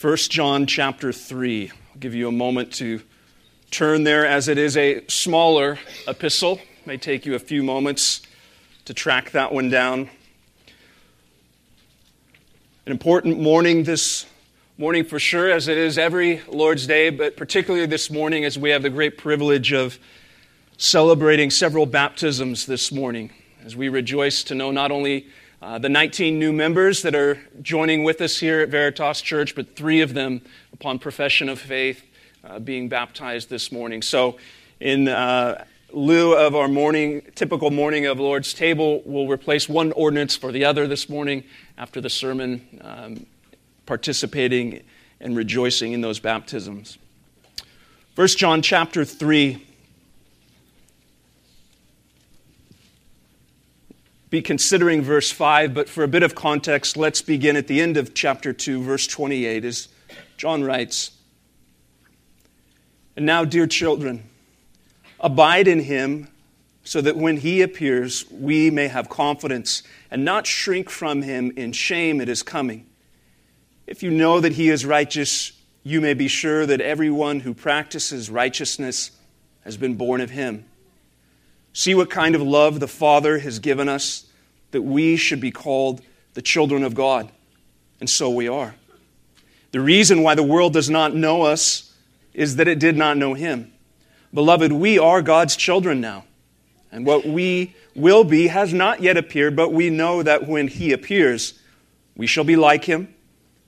1 0.00 0.16
John 0.30 0.64
chapter 0.64 1.12
3. 1.12 1.70
I'll 1.70 1.98
give 1.98 2.14
you 2.14 2.26
a 2.26 2.32
moment 2.32 2.72
to 2.74 3.02
turn 3.70 4.04
there 4.04 4.24
as 4.24 4.48
it 4.48 4.56
is 4.56 4.74
a 4.78 5.04
smaller 5.08 5.78
epistle. 6.08 6.54
It 6.54 6.86
may 6.86 6.96
take 6.96 7.26
you 7.26 7.34
a 7.34 7.38
few 7.38 7.62
moments 7.62 8.22
to 8.86 8.94
track 8.94 9.32
that 9.32 9.52
one 9.52 9.68
down. 9.68 10.08
An 12.86 12.92
important 12.92 13.40
morning 13.40 13.84
this 13.84 14.24
morning 14.78 15.04
for 15.04 15.18
sure, 15.18 15.50
as 15.50 15.68
it 15.68 15.76
is 15.76 15.98
every 15.98 16.40
Lord's 16.48 16.86
Day, 16.86 17.10
but 17.10 17.36
particularly 17.36 17.84
this 17.84 18.10
morning 18.10 18.46
as 18.46 18.58
we 18.58 18.70
have 18.70 18.80
the 18.80 18.88
great 18.88 19.18
privilege 19.18 19.70
of 19.74 19.98
celebrating 20.78 21.50
several 21.50 21.84
baptisms 21.84 22.64
this 22.64 22.90
morning, 22.90 23.32
as 23.66 23.76
we 23.76 23.90
rejoice 23.90 24.44
to 24.44 24.54
know 24.54 24.70
not 24.70 24.90
only 24.90 25.26
uh, 25.62 25.78
the 25.78 25.88
19 25.88 26.38
new 26.38 26.52
members 26.52 27.02
that 27.02 27.14
are 27.14 27.38
joining 27.60 28.02
with 28.02 28.22
us 28.22 28.38
here 28.38 28.60
at 28.60 28.70
Veritas 28.70 29.20
Church, 29.20 29.54
but 29.54 29.76
three 29.76 30.00
of 30.00 30.14
them 30.14 30.40
upon 30.72 30.98
profession 30.98 31.50
of 31.50 31.58
faith 31.58 32.02
uh, 32.42 32.58
being 32.58 32.88
baptized 32.88 33.50
this 33.50 33.70
morning. 33.70 34.00
So, 34.00 34.38
in 34.80 35.08
uh, 35.08 35.64
lieu 35.92 36.32
of 36.32 36.54
our 36.54 36.68
morning, 36.68 37.20
typical 37.34 37.70
morning 37.70 38.06
of 38.06 38.18
Lord's 38.18 38.54
table, 38.54 39.02
we'll 39.04 39.28
replace 39.28 39.68
one 39.68 39.92
ordinance 39.92 40.34
for 40.34 40.50
the 40.50 40.64
other 40.64 40.88
this 40.88 41.10
morning 41.10 41.44
after 41.76 42.00
the 42.00 42.08
sermon, 42.08 42.80
um, 42.80 43.26
participating 43.84 44.82
and 45.20 45.36
rejoicing 45.36 45.92
in 45.92 46.00
those 46.00 46.20
baptisms. 46.20 46.96
1 48.14 48.28
John 48.28 48.62
chapter 48.62 49.04
3 49.04 49.66
be 54.30 54.40
considering 54.40 55.02
verse 55.02 55.30
5, 55.32 55.74
but 55.74 55.88
for 55.88 56.04
a 56.04 56.08
bit 56.08 56.22
of 56.22 56.36
context, 56.36 56.96
let's 56.96 57.20
begin 57.20 57.56
at 57.56 57.66
the 57.66 57.80
end 57.80 57.96
of 57.96 58.14
chapter 58.14 58.52
2, 58.52 58.80
verse 58.80 59.08
28, 59.08 59.64
as 59.64 59.88
John 60.36 60.62
writes 60.62 61.10
And 63.16 63.26
now, 63.26 63.44
dear 63.44 63.66
children, 63.66 64.22
abide 65.18 65.66
in 65.66 65.80
him, 65.80 66.28
so 66.84 67.00
that 67.00 67.16
when 67.16 67.38
he 67.38 67.60
appears, 67.60 68.24
we 68.30 68.70
may 68.70 68.88
have 68.88 69.08
confidence 69.08 69.82
and 70.10 70.24
not 70.24 70.46
shrink 70.46 70.88
from 70.88 71.22
him 71.22 71.52
in 71.56 71.72
shame 71.72 72.20
at 72.20 72.28
his 72.28 72.42
coming. 72.42 72.86
If 73.86 74.02
you 74.02 74.10
know 74.10 74.40
that 74.40 74.52
he 74.52 74.70
is 74.70 74.86
righteous, 74.86 75.52
you 75.82 76.00
may 76.00 76.14
be 76.14 76.28
sure 76.28 76.66
that 76.66 76.80
everyone 76.80 77.40
who 77.40 77.52
practices 77.52 78.30
righteousness 78.30 79.10
has 79.64 79.76
been 79.76 79.96
born 79.96 80.20
of 80.20 80.30
him. 80.30 80.64
See 81.72 81.94
what 81.94 82.10
kind 82.10 82.34
of 82.34 82.42
love 82.42 82.80
the 82.80 82.88
Father 82.88 83.38
has 83.40 83.58
given 83.58 83.88
us 83.88 84.29
that 84.70 84.82
we 84.82 85.16
should 85.16 85.40
be 85.40 85.50
called 85.50 86.02
the 86.34 86.42
children 86.42 86.82
of 86.82 86.94
God. 86.94 87.30
And 88.00 88.08
so 88.08 88.30
we 88.30 88.48
are. 88.48 88.74
The 89.72 89.80
reason 89.80 90.22
why 90.22 90.34
the 90.34 90.42
world 90.42 90.72
does 90.72 90.90
not 90.90 91.14
know 91.14 91.42
us 91.42 91.94
is 92.34 92.56
that 92.56 92.68
it 92.68 92.78
did 92.78 92.96
not 92.96 93.16
know 93.16 93.34
Him. 93.34 93.72
Beloved, 94.32 94.72
we 94.72 94.98
are 94.98 95.22
God's 95.22 95.56
children 95.56 96.00
now. 96.00 96.24
And 96.92 97.06
what 97.06 97.26
we 97.26 97.74
will 97.94 98.24
be 98.24 98.48
has 98.48 98.72
not 98.72 99.00
yet 99.00 99.16
appeared, 99.16 99.54
but 99.54 99.72
we 99.72 99.90
know 99.90 100.22
that 100.22 100.46
when 100.46 100.68
He 100.68 100.92
appears, 100.92 101.60
we 102.16 102.26
shall 102.26 102.44
be 102.44 102.56
like 102.56 102.84
Him 102.84 103.14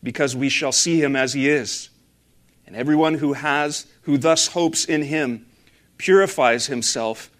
because 0.02 0.34
we 0.34 0.48
shall 0.48 0.72
see 0.72 1.00
Him 1.00 1.14
as 1.14 1.32
He 1.32 1.48
is. 1.48 1.90
And 2.66 2.74
everyone 2.74 3.14
who 3.14 3.34
has, 3.34 3.86
who 4.02 4.18
thus 4.18 4.48
hopes 4.48 4.84
in 4.84 5.02
Him, 5.02 5.46
purifies 6.02 6.66
himself 6.66 7.30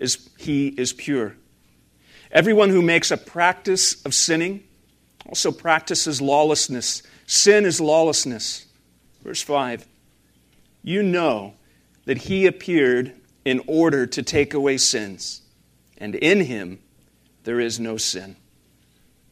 as 0.00 0.28
he 0.36 0.68
is 0.68 0.92
pure. 0.92 1.36
Everyone 2.30 2.68
who 2.68 2.82
makes 2.82 3.10
a 3.10 3.16
practice 3.16 4.02
of 4.04 4.14
sinning 4.14 4.64
also 5.26 5.52
practices 5.52 6.20
lawlessness. 6.20 7.02
Sin 7.26 7.64
is 7.64 7.80
lawlessness. 7.80 8.66
Verse 9.22 9.42
5 9.42 9.86
You 10.82 11.02
know 11.02 11.54
that 12.04 12.18
he 12.18 12.46
appeared 12.46 13.14
in 13.44 13.62
order 13.66 14.06
to 14.06 14.22
take 14.22 14.54
away 14.54 14.76
sins, 14.78 15.42
and 15.96 16.14
in 16.14 16.40
him 16.40 16.80
there 17.44 17.60
is 17.60 17.78
no 17.78 17.96
sin. 17.96 18.36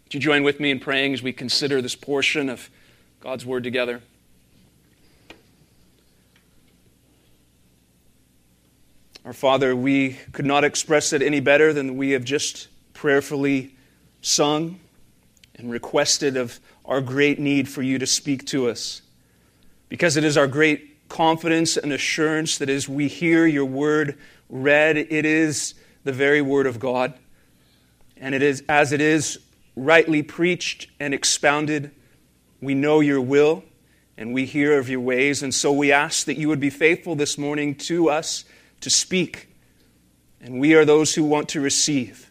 Would 0.05 0.15
you 0.15 0.21
join 0.21 0.43
with 0.43 0.61
me 0.61 0.71
in 0.71 0.79
praying 0.79 1.15
as 1.15 1.23
we 1.23 1.33
consider 1.33 1.83
this 1.83 1.97
portion 1.97 2.49
of 2.49 2.71
God's 3.21 3.45
Word 3.45 3.65
together? 3.65 4.03
Our 9.25 9.33
Father, 9.33 9.75
we 9.75 10.19
could 10.33 10.47
not 10.47 10.63
express 10.63 11.13
it 11.13 11.21
any 11.21 11.41
better 11.41 11.73
than 11.73 11.97
we 11.97 12.11
have 12.11 12.23
just 12.23 12.69
prayerfully 12.97 13.75
sung 14.23 14.81
and 15.55 15.71
requested 15.71 16.37
of 16.37 16.59
our 16.85 17.01
great 17.01 17.39
need 17.39 17.69
for 17.69 17.83
you 17.83 17.99
to 17.99 18.07
speak 18.07 18.47
to 18.47 18.69
us. 18.69 19.03
Because 19.89 20.17
it 20.17 20.25
is 20.25 20.37
our 20.37 20.47
great 20.47 21.09
confidence 21.09 21.77
and 21.77 21.93
assurance 21.93 22.59
that 22.59 22.69
as 22.69 22.89
we 22.89 23.07
hear 23.07 23.47
your 23.47 23.65
word 23.65 24.19
read, 24.49 24.97
it 24.97 25.25
is 25.25 25.75
the 26.05 26.13
very 26.13 26.43
word 26.43 26.67
of 26.67 26.81
God. 26.81 27.15
And 28.17 28.35
it 28.35 28.43
is 28.43 28.65
as 28.69 28.93
it 28.93 29.01
is 29.01 29.39
rightly 29.77 30.23
preached 30.23 30.89
and 30.99 31.13
expounded, 31.13 31.91
we 32.63 32.75
know 32.75 33.01
your 33.01 33.21
will 33.21 33.63
and 34.17 34.33
we 34.33 34.47
hear 34.47 34.79
of 34.79 34.89
your 34.89 35.01
ways. 35.01 35.43
And 35.43 35.55
so 35.55 35.71
we 35.71 35.93
ask 35.93 36.25
that 36.27 36.39
you 36.39 36.49
would 36.49 36.61
be 36.61 36.71
faithful 36.71 37.15
this 37.15 37.37
morning 37.37 37.75
to 37.75 38.09
us 38.09 38.45
to 38.81 38.89
speak. 38.89 39.49
And 40.41 40.59
we 40.59 40.75
are 40.75 40.85
those 40.85 41.15
who 41.15 41.25
want 41.25 41.51
to 41.51 41.61
receive. 41.61 42.26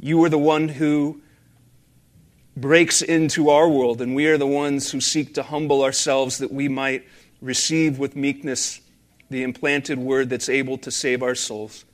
You 0.00 0.22
are 0.24 0.28
the 0.28 0.38
one 0.38 0.68
who 0.68 1.20
breaks 2.56 3.02
into 3.02 3.50
our 3.50 3.68
world, 3.68 4.00
and 4.00 4.14
we 4.14 4.26
are 4.26 4.38
the 4.38 4.46
ones 4.46 4.90
who 4.90 5.00
seek 5.00 5.34
to 5.34 5.42
humble 5.42 5.82
ourselves 5.82 6.38
that 6.38 6.52
we 6.52 6.68
might 6.68 7.04
receive 7.40 7.98
with 7.98 8.16
meekness 8.16 8.80
the 9.30 9.42
implanted 9.42 9.98
word 9.98 10.30
that's 10.30 10.48
able 10.48 10.78
to 10.78 10.90
save 10.90 11.22
our 11.22 11.34
souls. 11.34 11.84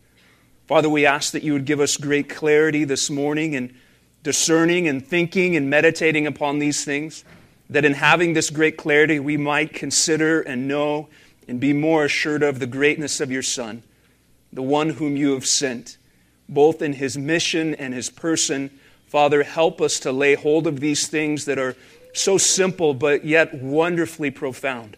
Father, 0.67 0.89
we 0.89 1.05
ask 1.07 1.33
that 1.33 1.43
you 1.43 1.53
would 1.53 1.65
give 1.65 1.81
us 1.81 1.97
great 1.97 2.29
clarity 2.29 2.85
this 2.85 3.11
morning 3.11 3.55
and 3.55 3.75
discerning 4.23 4.89
and 4.89 5.07
thinking 5.07 5.57
and 5.57 5.69
meditating 5.69 6.27
upon 6.27 6.59
these 6.59 6.85
things, 6.85 7.25
that 7.69 7.85
in 7.85 7.95
having 7.95 8.35
this 8.35 8.51
great 8.51 8.77
clarity 8.77 9.19
we 9.19 9.37
might 9.37 9.73
consider 9.73 10.41
and 10.43 10.69
know 10.69 11.09
and 11.49 11.61
be 11.61 11.73
more 11.73 12.05
assured 12.05 12.43
of 12.43 12.59
the 12.59 12.67
greatness 12.67 13.21
of 13.21 13.31
your 13.31 13.43
Son, 13.43 13.83
the 14.53 14.63
one 14.63 14.91
whom 14.91 15.17
you 15.17 15.33
have 15.33 15.47
sent, 15.47 15.99
both 16.49 16.82
in 16.82 16.94
his 16.94 17.16
mission 17.16 17.75
and 17.75 17.94
his 17.94 18.10
person. 18.10 18.71
Father, 19.06 19.43
help 19.43 19.81
us 19.81 20.00
to 20.00 20.12
lay 20.12 20.34
hold 20.34 20.66
of 20.66 20.81
these 20.81 21.06
things 21.06 21.44
that 21.44 21.59
are 21.59 21.77
so 22.12 22.38
simple 22.38 22.94
but 22.94 23.25
yet 23.25 23.55
wonderfully 23.55 24.31
profound. 24.31 24.97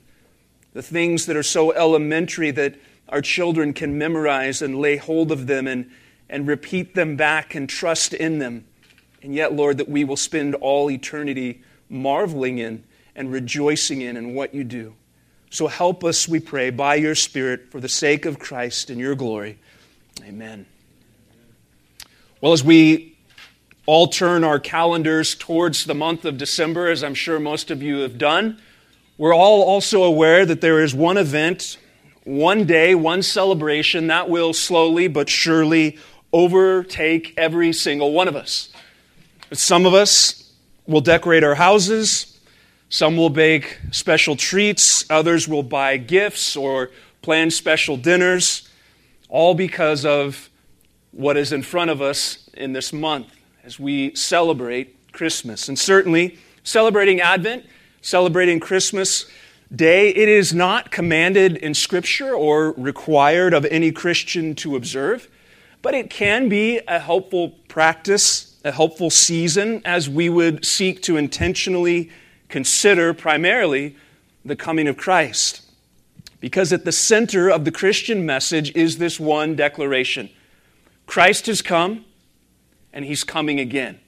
The 0.73 0.83
things 0.83 1.27
that 1.27 1.37
are 1.37 1.43
so 1.43 1.73
elementary 1.73 2.51
that 2.53 2.75
our 3.09 3.23
children 3.23 3.73
can 3.73 3.99
memorize 3.99 4.63
and 4.63 4.79
lay 4.79 4.97
hold 4.97 5.33
of 5.33 5.47
them 5.47 5.67
and, 5.67 5.91
and 6.29 6.47
repeat 6.47 6.95
them 6.95 7.17
back 7.17 7.55
and 7.55 7.69
trust 7.69 8.13
in 8.13 8.39
them. 8.39 8.67
And 9.23 9.35
yet, 9.35 9.53
Lord, 9.55 9.79
that 9.79 9.89
we 9.89 10.05
will 10.05 10.17
spend 10.17 10.55
all 10.57 10.91
eternity 10.91 11.63
marveling 11.89 12.59
in 12.59 12.85
and 13.15 13.33
rejoicing 13.33 14.03
in 14.03 14.17
in 14.17 14.35
what 14.35 14.55
you 14.55 14.65
do. 14.65 14.95
So 15.51 15.69
help 15.69 16.05
us, 16.05 16.29
we 16.29 16.41
pray, 16.41 16.71
by 16.71 16.97
your 16.97 17.15
Spirit 17.15 17.71
for 17.71 17.81
the 17.81 17.89
sake 17.89 18.27
of 18.27 18.39
Christ 18.39 18.91
and 18.91 19.01
your 19.01 19.15
glory. 19.15 19.59
Amen. 20.23 20.67
Well, 22.43 22.53
as 22.53 22.63
we 22.63 23.17
all 23.87 24.09
turn 24.09 24.45
our 24.45 24.59
calendars 24.59 25.35
towards 25.35 25.87
the 25.87 25.95
month 25.95 26.27
of 26.27 26.37
December, 26.37 26.89
as 26.89 27.03
I'm 27.03 27.15
sure 27.15 27.41
most 27.41 27.71
of 27.71 27.83
you 27.83 28.01
have 28.01 28.19
done, 28.19 28.61
we're 29.17 29.35
all 29.35 29.63
also 29.63 30.03
aware 30.03 30.45
that 30.45 30.61
there 30.61 30.83
is 30.83 30.95
one 30.95 31.17
event, 31.17 31.79
one 32.25 32.67
day, 32.67 32.95
one 32.95 33.23
celebration 33.23 34.09
that 34.09 34.29
will 34.29 34.53
slowly 34.53 35.09
but 35.09 35.31
surely 35.31 35.99
overtake 36.31 37.33
every 37.39 37.73
single 37.73 38.13
one 38.13 38.29
of 38.29 38.37
us. 38.37 38.69
Some 39.55 39.87
of 39.87 39.95
us 39.95 40.53
will 40.87 41.01
decorate 41.01 41.43
our 41.43 41.55
houses, 41.55 42.39
some 42.91 43.17
will 43.17 43.31
bake 43.31 43.79
special 43.93 44.37
treats, 44.37 45.11
others 45.11 45.49
will 45.49 45.63
buy 45.63 45.97
gifts 45.97 46.55
or 46.55 46.91
plan 47.23 47.51
special 47.51 47.97
dinners, 47.97 48.69
all 49.31 49.55
because 49.55 50.05
of 50.05 50.51
what 51.17 51.39
is 51.39 51.51
in 51.51 51.63
front 51.63 51.91
of 51.91 52.03
us 52.03 52.47
in 52.53 52.75
this 52.75 52.93
month 52.93 53.29
as 53.65 53.81
we 53.81 54.15
celebrate 54.15 55.13
Christmas. 55.13 55.67
And 55.67 55.79
certainly, 55.79 56.39
celebrating 56.63 57.23
Advent, 57.23 57.65
celebrating 58.03 58.61
Christmas 58.61 59.25
Day, 59.75 60.11
it 60.11 60.29
is 60.29 60.55
not 60.55 60.93
commanded 60.93 61.57
in 61.57 61.75
Scripture 61.75 62.35
or 62.35 62.73
required 62.73 63.55
of 63.55 63.65
any 63.65 63.91
Christian 63.91 64.55
to 64.57 64.77
observe, 64.77 65.29
but 65.83 65.95
it 65.95 66.11
can 66.11 66.49
be 66.49 66.81
a 66.87 67.01
helpful 67.01 67.49
practice, 67.67 68.61
a 68.63 68.71
helpful 68.71 69.09
season 69.11 69.83
as 69.85 70.09
we 70.09 70.29
would 70.29 70.65
seek 70.65 71.03
to 71.03 71.17
intentionally 71.17 72.11
consider 72.49 73.13
primarily 73.15 73.97
the 74.45 74.55
coming 74.55 74.87
of 74.87 74.97
Christ. 74.97 75.63
Because 76.41 76.73
at 76.73 76.85
the 76.85 76.93
center 76.93 77.51
of 77.51 77.65
the 77.65 77.73
Christian 77.73 78.25
message 78.25 78.71
is 78.77 78.99
this 78.99 79.19
one 79.19 79.57
declaration 79.57 80.31
Christ 81.07 81.47
has 81.47 81.63
come, 81.63 82.05
and 82.93 83.05
he's 83.05 83.25
coming 83.25 83.61
again. 83.61 84.01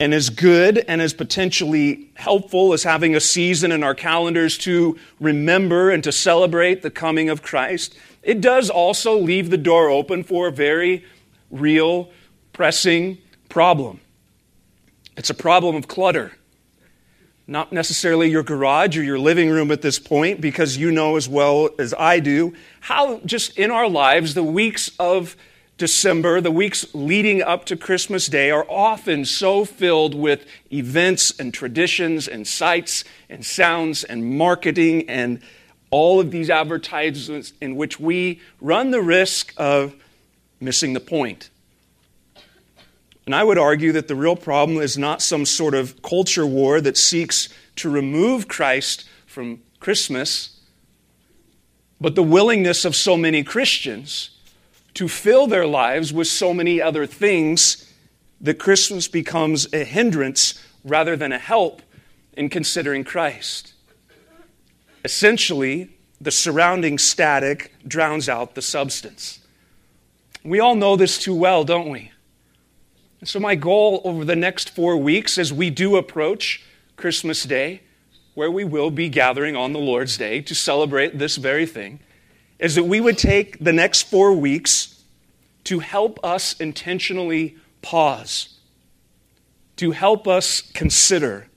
and 0.00 0.14
as 0.14 0.30
good 0.30 0.78
and 0.86 1.02
as 1.02 1.12
potentially 1.12 2.10
helpful 2.14 2.72
as 2.72 2.84
having 2.84 3.16
a 3.16 3.20
season 3.20 3.72
in 3.72 3.82
our 3.82 3.94
calendars 3.94 4.56
to 4.56 4.96
remember 5.18 5.90
and 5.90 6.04
to 6.04 6.12
celebrate 6.12 6.82
the 6.82 6.90
coming 6.90 7.28
of 7.28 7.42
Christ, 7.42 7.96
it 8.22 8.40
does 8.40 8.70
also 8.70 9.18
leave 9.18 9.50
the 9.50 9.58
door 9.58 9.88
open 9.88 10.22
for 10.22 10.46
a 10.48 10.52
very 10.52 11.04
real, 11.50 12.10
pressing 12.52 13.18
problem. 13.48 14.00
It's 15.16 15.30
a 15.30 15.34
problem 15.34 15.74
of 15.74 15.88
clutter. 15.88 16.37
Not 17.50 17.72
necessarily 17.72 18.30
your 18.30 18.42
garage 18.42 18.98
or 18.98 19.02
your 19.02 19.18
living 19.18 19.48
room 19.48 19.70
at 19.70 19.80
this 19.80 19.98
point, 19.98 20.38
because 20.38 20.76
you 20.76 20.92
know 20.92 21.16
as 21.16 21.30
well 21.30 21.70
as 21.78 21.94
I 21.98 22.20
do 22.20 22.52
how, 22.80 23.20
just 23.24 23.56
in 23.58 23.70
our 23.70 23.88
lives, 23.88 24.34
the 24.34 24.44
weeks 24.44 24.90
of 24.98 25.34
December, 25.78 26.42
the 26.42 26.50
weeks 26.50 26.84
leading 26.92 27.40
up 27.40 27.64
to 27.64 27.76
Christmas 27.76 28.26
Day, 28.26 28.50
are 28.50 28.66
often 28.68 29.24
so 29.24 29.64
filled 29.64 30.14
with 30.14 30.44
events 30.70 31.32
and 31.40 31.54
traditions 31.54 32.28
and 32.28 32.46
sights 32.46 33.02
and 33.30 33.46
sounds 33.46 34.04
and 34.04 34.36
marketing 34.36 35.08
and 35.08 35.40
all 35.90 36.20
of 36.20 36.30
these 36.30 36.50
advertisements 36.50 37.54
in 37.62 37.76
which 37.76 37.98
we 37.98 38.42
run 38.60 38.90
the 38.90 39.00
risk 39.00 39.54
of 39.56 39.94
missing 40.60 40.92
the 40.92 41.00
point. 41.00 41.48
And 43.28 43.34
I 43.34 43.44
would 43.44 43.58
argue 43.58 43.92
that 43.92 44.08
the 44.08 44.14
real 44.14 44.36
problem 44.36 44.78
is 44.78 44.96
not 44.96 45.20
some 45.20 45.44
sort 45.44 45.74
of 45.74 46.00
culture 46.00 46.46
war 46.46 46.80
that 46.80 46.96
seeks 46.96 47.50
to 47.76 47.90
remove 47.90 48.48
Christ 48.48 49.06
from 49.26 49.60
Christmas, 49.80 50.58
but 52.00 52.14
the 52.14 52.22
willingness 52.22 52.86
of 52.86 52.96
so 52.96 53.18
many 53.18 53.44
Christians 53.44 54.30
to 54.94 55.08
fill 55.08 55.46
their 55.46 55.66
lives 55.66 56.10
with 56.10 56.26
so 56.26 56.54
many 56.54 56.80
other 56.80 57.04
things 57.04 57.92
that 58.40 58.58
Christmas 58.58 59.08
becomes 59.08 59.70
a 59.74 59.84
hindrance 59.84 60.54
rather 60.82 61.14
than 61.14 61.30
a 61.30 61.38
help 61.38 61.82
in 62.32 62.48
considering 62.48 63.04
Christ. 63.04 63.74
Essentially, 65.04 65.90
the 66.18 66.30
surrounding 66.30 66.96
static 66.96 67.74
drowns 67.86 68.26
out 68.26 68.54
the 68.54 68.62
substance. 68.62 69.40
We 70.42 70.60
all 70.60 70.74
know 70.74 70.96
this 70.96 71.18
too 71.18 71.34
well, 71.34 71.62
don't 71.64 71.90
we? 71.90 72.12
And 73.20 73.28
so, 73.28 73.40
my 73.40 73.56
goal 73.56 74.00
over 74.04 74.24
the 74.24 74.36
next 74.36 74.70
four 74.70 74.96
weeks, 74.96 75.38
as 75.38 75.52
we 75.52 75.70
do 75.70 75.96
approach 75.96 76.64
Christmas 76.96 77.42
Day, 77.44 77.82
where 78.34 78.50
we 78.50 78.62
will 78.62 78.90
be 78.90 79.08
gathering 79.08 79.56
on 79.56 79.72
the 79.72 79.80
Lord's 79.80 80.16
Day 80.16 80.40
to 80.42 80.54
celebrate 80.54 81.18
this 81.18 81.36
very 81.36 81.66
thing, 81.66 81.98
is 82.60 82.76
that 82.76 82.84
we 82.84 83.00
would 83.00 83.18
take 83.18 83.58
the 83.58 83.72
next 83.72 84.02
four 84.02 84.32
weeks 84.32 85.02
to 85.64 85.80
help 85.80 86.24
us 86.24 86.58
intentionally 86.60 87.56
pause, 87.82 88.58
to 89.76 89.90
help 89.90 90.28
us 90.28 90.62
consider, 90.62 91.48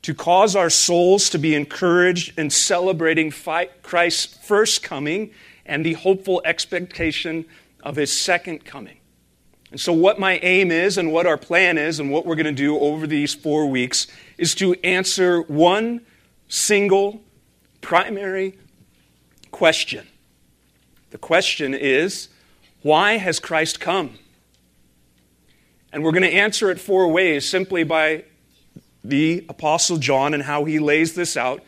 to 0.00 0.14
cause 0.14 0.56
our 0.56 0.70
souls 0.70 1.28
to 1.30 1.38
be 1.38 1.54
encouraged 1.54 2.38
in 2.38 2.48
celebrating 2.48 3.30
Christ's 3.30 4.38
first 4.38 4.82
coming 4.82 5.32
and 5.66 5.84
the 5.84 5.92
hopeful 5.92 6.40
expectation 6.46 7.44
of 7.82 7.96
his 7.96 8.12
second 8.12 8.64
coming. 8.64 9.01
And 9.72 9.80
so, 9.80 9.94
what 9.94 10.20
my 10.20 10.38
aim 10.42 10.70
is, 10.70 10.98
and 10.98 11.10
what 11.12 11.26
our 11.26 11.38
plan 11.38 11.78
is, 11.78 11.98
and 11.98 12.10
what 12.10 12.26
we're 12.26 12.34
going 12.34 12.44
to 12.44 12.52
do 12.52 12.78
over 12.78 13.06
these 13.06 13.34
four 13.34 13.66
weeks 13.66 14.06
is 14.36 14.54
to 14.56 14.74
answer 14.84 15.40
one 15.40 16.02
single 16.46 17.22
primary 17.80 18.58
question. 19.50 20.06
The 21.10 21.16
question 21.16 21.72
is 21.72 22.28
why 22.82 23.16
has 23.16 23.40
Christ 23.40 23.80
come? 23.80 24.18
And 25.90 26.04
we're 26.04 26.12
going 26.12 26.22
to 26.22 26.34
answer 26.34 26.70
it 26.70 26.78
four 26.78 27.08
ways 27.08 27.48
simply 27.48 27.82
by 27.82 28.24
the 29.02 29.44
Apostle 29.48 29.96
John 29.96 30.34
and 30.34 30.42
how 30.42 30.66
he 30.66 30.80
lays 30.80 31.14
this 31.14 31.34
out. 31.34 31.62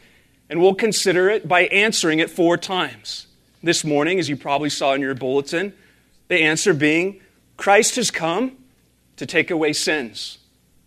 And 0.50 0.60
we'll 0.60 0.74
consider 0.74 1.30
it 1.30 1.48
by 1.48 1.62
answering 1.66 2.18
it 2.18 2.30
four 2.30 2.58
times. 2.58 3.28
This 3.62 3.82
morning, 3.82 4.18
as 4.18 4.28
you 4.28 4.36
probably 4.36 4.68
saw 4.68 4.92
in 4.92 5.00
your 5.00 5.14
bulletin, 5.14 5.72
the 6.28 6.42
answer 6.42 6.74
being 6.74 7.22
Christ 7.56 7.96
has 7.96 8.10
come 8.10 8.56
to 9.16 9.26
take 9.26 9.50
away 9.50 9.72
sins. 9.72 10.38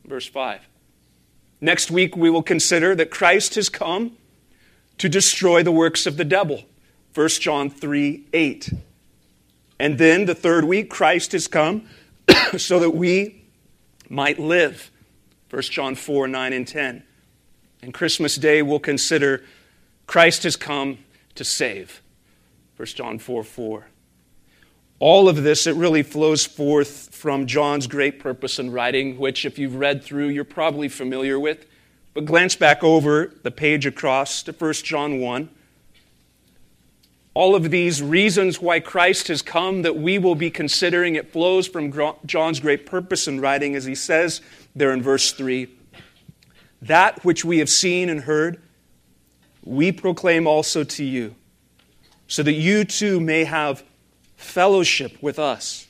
Verse 0.06 0.28
5. 0.28 0.62
Next 1.60 1.90
week, 1.90 2.16
we 2.16 2.30
will 2.30 2.44
consider 2.44 2.96
that 2.96 3.10
Christ 3.10 3.56
has 3.56 3.70
come 3.70 4.18
to 4.98 5.10
destroy 5.10 5.64
the 5.64 5.72
works 5.72 6.06
of 6.06 6.18
the 6.18 6.26
devil. 6.26 6.64
1 7.14 7.30
John 7.30 7.70
3 7.70 8.26
8. 8.32 8.74
And 9.80 9.98
then 9.98 10.26
the 10.26 10.36
third 10.36 10.66
week, 10.66 10.90
Christ 10.90 11.32
has 11.32 11.48
come 11.48 11.88
so 12.58 12.80
that 12.80 12.92
we 12.92 13.44
might 14.10 14.40
live. 14.40 14.92
1 15.50 15.62
John 15.64 15.96
4 15.96 16.28
9 16.28 16.54
and 16.54 16.68
10. 16.68 17.04
And 17.82 17.94
Christmas 17.94 18.36
Day, 18.36 18.62
we'll 18.62 18.80
consider 18.80 19.44
Christ 20.06 20.44
has 20.44 20.56
come 20.56 21.00
to 21.36 21.44
save. 21.44 22.02
1 22.78 22.86
John 22.88 23.20
4 23.20 23.44
4. 23.44 23.88
All 25.00 25.30
of 25.30 25.44
this, 25.44 25.68
it 25.68 25.76
really 25.76 26.02
flows 26.02 26.46
forth 26.46 27.14
from 27.14 27.46
John's 27.46 27.86
great 27.86 28.20
purpose 28.20 28.58
in 28.58 28.72
writing, 28.72 29.20
which, 29.20 29.46
if 29.46 29.60
you've 29.60 29.76
read 29.76 30.04
through, 30.04 30.30
you're 30.30 30.44
probably 30.44 30.90
familiar 30.90 31.40
with. 31.40 31.68
But 32.16 32.26
glance 32.26 32.56
back 32.56 32.84
over 32.84 33.32
the 33.44 33.52
page 33.52 33.86
across 33.86 34.42
to 34.44 34.54
1 34.54 34.74
John 34.74 35.20
1. 35.20 35.50
All 37.36 37.56
of 37.56 37.70
these 37.70 38.02
reasons 38.02 38.60
why 38.60 38.80
Christ 38.80 39.28
has 39.28 39.44
come 39.44 39.84
that 39.84 39.96
we 39.96 40.18
will 40.18 40.34
be 40.34 40.50
considering, 40.50 41.14
it 41.14 41.32
flows 41.32 41.68
from 41.68 41.94
John's 42.26 42.60
great 42.60 42.88
purpose 42.88 43.28
in 43.28 43.40
writing, 43.40 43.76
as 43.76 43.86
he 43.86 43.94
says 43.94 44.42
there 44.76 44.92
in 44.92 45.04
verse 45.04 45.32
3 45.32 45.68
That 46.82 47.24
which 47.24 47.46
we 47.46 47.60
have 47.60 47.70
seen 47.70 48.10
and 48.10 48.22
heard, 48.22 48.60
we 49.64 49.92
proclaim 49.92 50.48
also 50.48 50.84
to 50.84 51.04
you, 51.04 51.36
so 52.28 52.42
that 52.42 52.54
you 52.54 52.84
too 52.84 53.20
may 53.20 53.44
have 53.44 53.84
fellowship 54.38 55.22
with 55.22 55.38
us. 55.38 55.88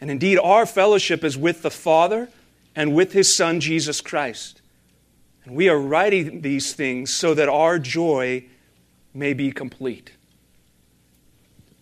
And 0.00 0.10
indeed, 0.10 0.38
our 0.38 0.66
fellowship 0.66 1.24
is 1.24 1.36
with 1.36 1.62
the 1.62 1.70
Father 1.70 2.28
and 2.76 2.94
with 2.94 3.12
his 3.12 3.34
Son, 3.34 3.58
Jesus 3.58 4.00
Christ. 4.00 4.60
And 5.44 5.56
we 5.56 5.68
are 5.68 5.78
writing 5.78 6.42
these 6.42 6.72
things 6.72 7.12
so 7.12 7.34
that 7.34 7.48
our 7.48 7.78
joy 7.78 8.44
may 9.12 9.32
be 9.32 9.50
complete. 9.50 10.12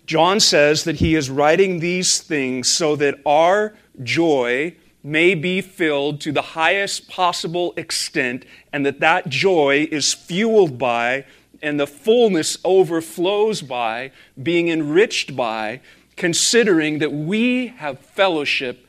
John 0.06 0.40
says 0.40 0.84
that 0.84 0.96
he 0.96 1.14
is 1.14 1.30
writing 1.30 1.80
these 1.80 2.20
things 2.20 2.68
so 2.68 2.96
that 2.96 3.20
our 3.24 3.74
joy 4.02 4.76
may 5.02 5.34
be 5.34 5.60
filled 5.60 6.20
to 6.20 6.32
the 6.32 6.42
highest 6.42 7.08
possible 7.08 7.74
extent, 7.76 8.44
and 8.72 8.86
that 8.86 9.00
that 9.00 9.28
joy 9.28 9.88
is 9.90 10.14
fueled 10.14 10.78
by 10.78 11.24
and 11.62 11.78
the 11.78 11.86
fullness 11.86 12.58
overflows 12.64 13.62
by 13.62 14.10
being 14.42 14.68
enriched 14.68 15.36
by 15.36 15.80
considering 16.16 16.98
that 16.98 17.12
we 17.12 17.68
have 17.68 18.00
fellowship 18.00 18.86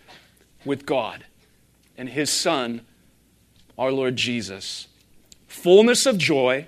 with 0.66 0.86
God 0.86 1.26
and 1.98 2.10
His 2.10 2.30
Son, 2.30 2.82
our 3.78 3.92
Lord 3.92 4.16
Jesus. 4.16 4.88
Fullness 5.48 6.06
of 6.06 6.18
joy 6.18 6.68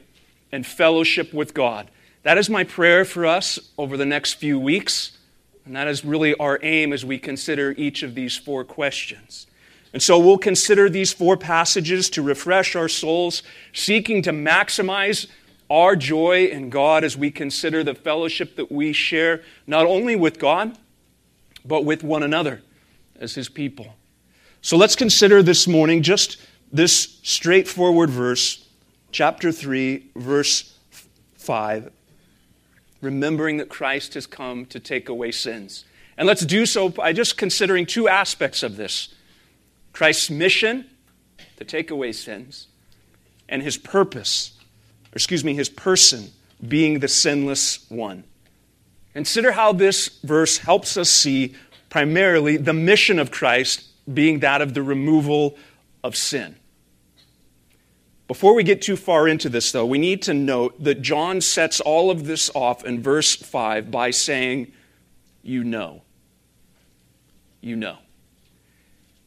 and 0.52 0.66
fellowship 0.66 1.34
with 1.34 1.54
God. 1.54 1.90
That 2.24 2.38
is 2.38 2.50
my 2.50 2.64
prayer 2.64 3.04
for 3.04 3.26
us 3.26 3.60
over 3.78 3.98
the 3.98 4.06
next 4.06 4.34
few 4.34 4.60
weeks. 4.60 5.18
And 5.66 5.76
that 5.76 5.88
is 5.88 6.06
really 6.06 6.36
our 6.36 6.60
aim 6.62 6.94
as 6.94 7.04
we 7.04 7.18
consider 7.18 7.72
each 7.72 8.04
of 8.04 8.14
these 8.14 8.38
four 8.38 8.64
questions. 8.64 9.48
And 9.94 10.02
so 10.02 10.20
we'll 10.20 10.38
consider 10.38 10.90
these 10.90 11.14
four 11.14 11.38
passages 11.38 12.10
to 12.12 12.22
refresh 12.22 12.76
our 12.76 12.90
souls, 12.90 13.42
seeking 13.74 14.22
to 14.24 14.32
maximize 14.32 15.28
our 15.70 15.96
joy 15.96 16.46
in 16.46 16.70
God 16.70 17.04
as 17.04 17.18
we 17.18 17.32
consider 17.32 17.84
the 17.84 17.96
fellowship 17.96 18.56
that 18.56 18.72
we 18.72 18.94
share 18.94 19.42
not 19.66 19.86
only 19.86 20.16
with 20.16 20.40
God, 20.40 20.78
but 21.64 21.84
with 21.84 22.04
one 22.04 22.24
another 22.24 22.62
as 23.20 23.36
His 23.36 23.50
people. 23.50 23.96
So 24.62 24.78
let's 24.78 24.96
consider 24.96 25.42
this 25.42 25.68
morning 25.68 26.02
just 26.02 26.38
this 26.72 27.20
straightforward 27.24 28.10
verse, 28.10 28.68
chapter 29.12 29.52
3, 29.52 30.12
verse 30.16 30.78
5 31.36 31.92
remembering 33.06 33.58
that 33.58 33.70
Christ 33.70 34.16
has 34.16 34.26
come 34.26 34.66
to 34.66 34.80
take 34.80 35.08
away 35.08 35.32
sins. 35.32 35.86
And 36.18 36.28
let's 36.28 36.46
do 36.46 36.66
so 36.66 36.90
by 36.90 37.14
just 37.14 37.38
considering 37.38 37.86
two 37.86 38.08
aspects 38.10 38.64
of 38.64 38.76
this 38.76 39.14
Christ's 39.94 40.30
mission 40.30 40.90
to 41.58 41.64
take 41.64 41.90
away 41.90 42.12
sins, 42.12 42.68
and 43.48 43.62
his 43.62 43.78
purpose, 43.78 44.55
or 45.16 45.18
excuse 45.18 45.46
me, 45.46 45.54
his 45.54 45.70
person 45.70 46.32
being 46.68 47.00
the 47.00 47.08
sinless 47.08 47.90
one. 47.90 48.26
Consider 49.14 49.54
how 49.54 49.72
this 49.72 50.20
verse 50.24 50.58
helps 50.58 50.98
us 50.98 51.10
see 51.10 51.56
primarily 51.90 52.58
the 52.58 52.74
mission 52.74 53.18
of 53.18 53.32
Christ 53.32 53.86
being 54.14 54.40
that 54.40 54.62
of 54.62 54.74
the 54.74 54.84
removal 54.84 55.58
of 56.04 56.18
sin. 56.18 56.58
Before 58.28 58.54
we 58.54 58.64
get 58.64 58.82
too 58.82 58.98
far 58.98 59.28
into 59.28 59.48
this, 59.48 59.72
though, 59.72 59.86
we 59.86 60.00
need 60.00 60.22
to 60.24 60.34
note 60.34 60.84
that 60.84 61.02
John 61.02 61.40
sets 61.40 61.80
all 61.80 62.12
of 62.12 62.26
this 62.26 62.52
off 62.54 62.84
in 62.84 63.02
verse 63.02 63.36
5 63.36 63.90
by 63.90 64.12
saying, 64.12 64.74
You 65.44 65.64
know. 65.64 66.02
You 67.62 67.78
know. 67.78 68.00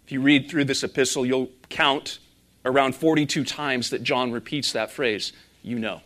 If 0.05 0.13
you 0.13 0.21
read 0.21 0.51
through 0.51 0.65
this 0.65 0.83
epistle, 0.83 1.25
you'll 1.25 1.51
count 1.71 2.19
around 2.65 2.95
42 2.95 3.45
times 3.45 3.91
that 3.91 4.03
John 4.03 4.33
repeats 4.33 4.73
that 4.73 4.91
phrase 4.91 5.33
you 5.63 5.79
know, 5.79 6.01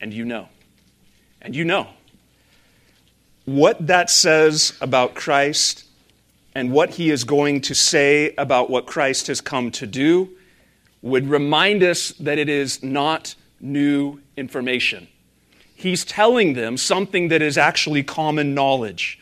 and 0.00 0.12
you 0.12 0.24
know, 0.24 0.48
and 1.42 1.54
you 1.54 1.64
know. 1.64 1.88
What 3.44 3.86
that 3.88 4.08
says 4.08 4.72
about 4.80 5.14
Christ 5.14 5.84
and 6.54 6.72
what 6.72 6.90
he 6.90 7.10
is 7.10 7.24
going 7.24 7.60
to 7.62 7.74
say 7.74 8.34
about 8.38 8.70
what 8.70 8.86
Christ 8.86 9.26
has 9.26 9.40
come 9.40 9.70
to 9.72 9.86
do 9.86 10.30
would 11.02 11.28
remind 11.28 11.82
us 11.82 12.10
that 12.12 12.38
it 12.38 12.48
is 12.48 12.82
not 12.82 13.34
new 13.60 14.20
information. 14.36 15.08
He's 15.74 16.04
telling 16.04 16.54
them 16.54 16.76
something 16.78 17.28
that 17.28 17.42
is 17.42 17.58
actually 17.58 18.02
common 18.02 18.54
knowledge. 18.54 19.20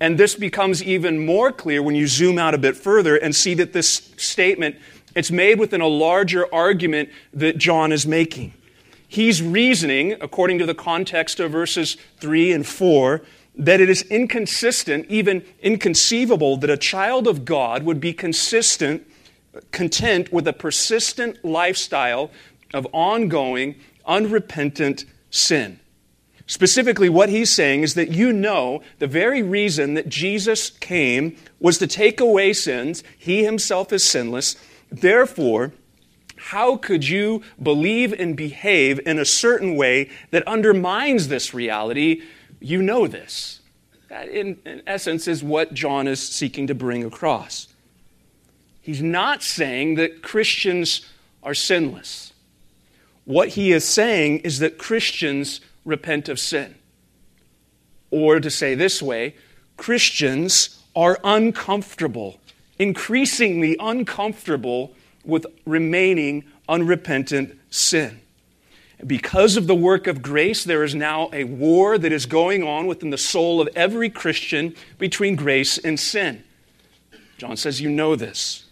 And 0.00 0.18
this 0.18 0.34
becomes 0.34 0.82
even 0.82 1.24
more 1.24 1.50
clear 1.50 1.82
when 1.82 1.94
you 1.94 2.06
zoom 2.06 2.38
out 2.38 2.54
a 2.54 2.58
bit 2.58 2.76
further 2.76 3.16
and 3.16 3.34
see 3.34 3.54
that 3.54 3.72
this 3.72 4.12
statement 4.16 4.76
it's 5.14 5.30
made 5.30 5.58
within 5.60 5.80
a 5.80 5.86
larger 5.86 6.52
argument 6.52 7.08
that 7.32 7.56
John 7.56 7.92
is 7.92 8.06
making. 8.06 8.52
He's 9.14 9.40
reasoning, 9.40 10.16
according 10.20 10.58
to 10.58 10.66
the 10.66 10.74
context 10.74 11.38
of 11.38 11.52
verses 11.52 11.96
3 12.18 12.50
and 12.50 12.66
4, 12.66 13.22
that 13.54 13.80
it 13.80 13.88
is 13.88 14.02
inconsistent, 14.02 15.06
even 15.08 15.44
inconceivable, 15.62 16.56
that 16.56 16.68
a 16.68 16.76
child 16.76 17.28
of 17.28 17.44
God 17.44 17.84
would 17.84 18.00
be 18.00 18.12
consistent, 18.12 19.06
content 19.70 20.32
with 20.32 20.48
a 20.48 20.52
persistent 20.52 21.44
lifestyle 21.44 22.32
of 22.72 22.88
ongoing, 22.92 23.76
unrepentant 24.04 25.04
sin. 25.30 25.78
Specifically, 26.48 27.08
what 27.08 27.28
he's 27.28 27.50
saying 27.50 27.84
is 27.84 27.94
that 27.94 28.10
you 28.10 28.32
know 28.32 28.82
the 28.98 29.06
very 29.06 29.44
reason 29.44 29.94
that 29.94 30.08
Jesus 30.08 30.70
came 30.70 31.36
was 31.60 31.78
to 31.78 31.86
take 31.86 32.18
away 32.18 32.52
sins. 32.52 33.04
He 33.16 33.44
himself 33.44 33.92
is 33.92 34.02
sinless. 34.02 34.56
Therefore, 34.90 35.72
how 36.48 36.76
could 36.76 37.08
you 37.08 37.40
believe 37.62 38.12
and 38.12 38.36
behave 38.36 39.00
in 39.06 39.18
a 39.18 39.24
certain 39.24 39.76
way 39.76 40.10
that 40.30 40.46
undermines 40.46 41.28
this 41.28 41.54
reality? 41.54 42.20
You 42.60 42.82
know 42.82 43.06
this. 43.06 43.60
That, 44.10 44.28
in, 44.28 44.58
in 44.66 44.82
essence, 44.86 45.26
is 45.26 45.42
what 45.42 45.72
John 45.72 46.06
is 46.06 46.20
seeking 46.20 46.66
to 46.66 46.74
bring 46.74 47.02
across. 47.02 47.68
He's 48.82 49.00
not 49.00 49.42
saying 49.42 49.94
that 49.94 50.20
Christians 50.20 51.08
are 51.42 51.54
sinless. 51.54 52.34
What 53.24 53.48
he 53.48 53.72
is 53.72 53.86
saying 53.86 54.40
is 54.40 54.58
that 54.58 54.76
Christians 54.76 55.62
repent 55.82 56.28
of 56.28 56.38
sin. 56.38 56.74
Or 58.10 58.38
to 58.38 58.50
say 58.50 58.74
this 58.74 59.00
way, 59.00 59.34
Christians 59.78 60.82
are 60.94 61.18
uncomfortable, 61.24 62.38
increasingly 62.78 63.78
uncomfortable 63.80 64.94
with 65.24 65.46
remaining 65.64 66.44
unrepentant 66.68 67.58
sin. 67.70 68.20
Because 69.06 69.56
of 69.56 69.66
the 69.66 69.74
work 69.74 70.06
of 70.06 70.22
grace, 70.22 70.64
there 70.64 70.84
is 70.84 70.94
now 70.94 71.28
a 71.32 71.44
war 71.44 71.98
that 71.98 72.12
is 72.12 72.26
going 72.26 72.62
on 72.62 72.86
within 72.86 73.10
the 73.10 73.18
soul 73.18 73.60
of 73.60 73.68
every 73.74 74.08
Christian 74.08 74.74
between 74.98 75.36
grace 75.36 75.78
and 75.78 75.98
sin. 75.98 76.44
John 77.36 77.56
says, 77.56 77.80
You 77.80 77.90
know 77.90 78.16
this. 78.16 78.64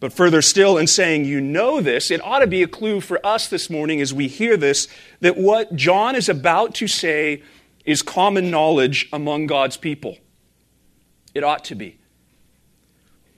But 0.00 0.12
further 0.12 0.42
still, 0.42 0.76
in 0.76 0.86
saying 0.86 1.24
you 1.24 1.40
know 1.40 1.80
this, 1.80 2.10
it 2.10 2.22
ought 2.22 2.40
to 2.40 2.46
be 2.46 2.62
a 2.62 2.68
clue 2.68 3.00
for 3.00 3.24
us 3.24 3.48
this 3.48 3.70
morning 3.70 4.02
as 4.02 4.12
we 4.12 4.28
hear 4.28 4.56
this 4.56 4.86
that 5.20 5.38
what 5.38 5.74
John 5.74 6.14
is 6.14 6.28
about 6.28 6.74
to 6.74 6.86
say 6.86 7.42
is 7.86 8.02
common 8.02 8.50
knowledge 8.50 9.08
among 9.12 9.46
God's 9.46 9.78
people. 9.78 10.18
It 11.34 11.42
ought 11.42 11.64
to 11.64 11.74
be. 11.74 11.98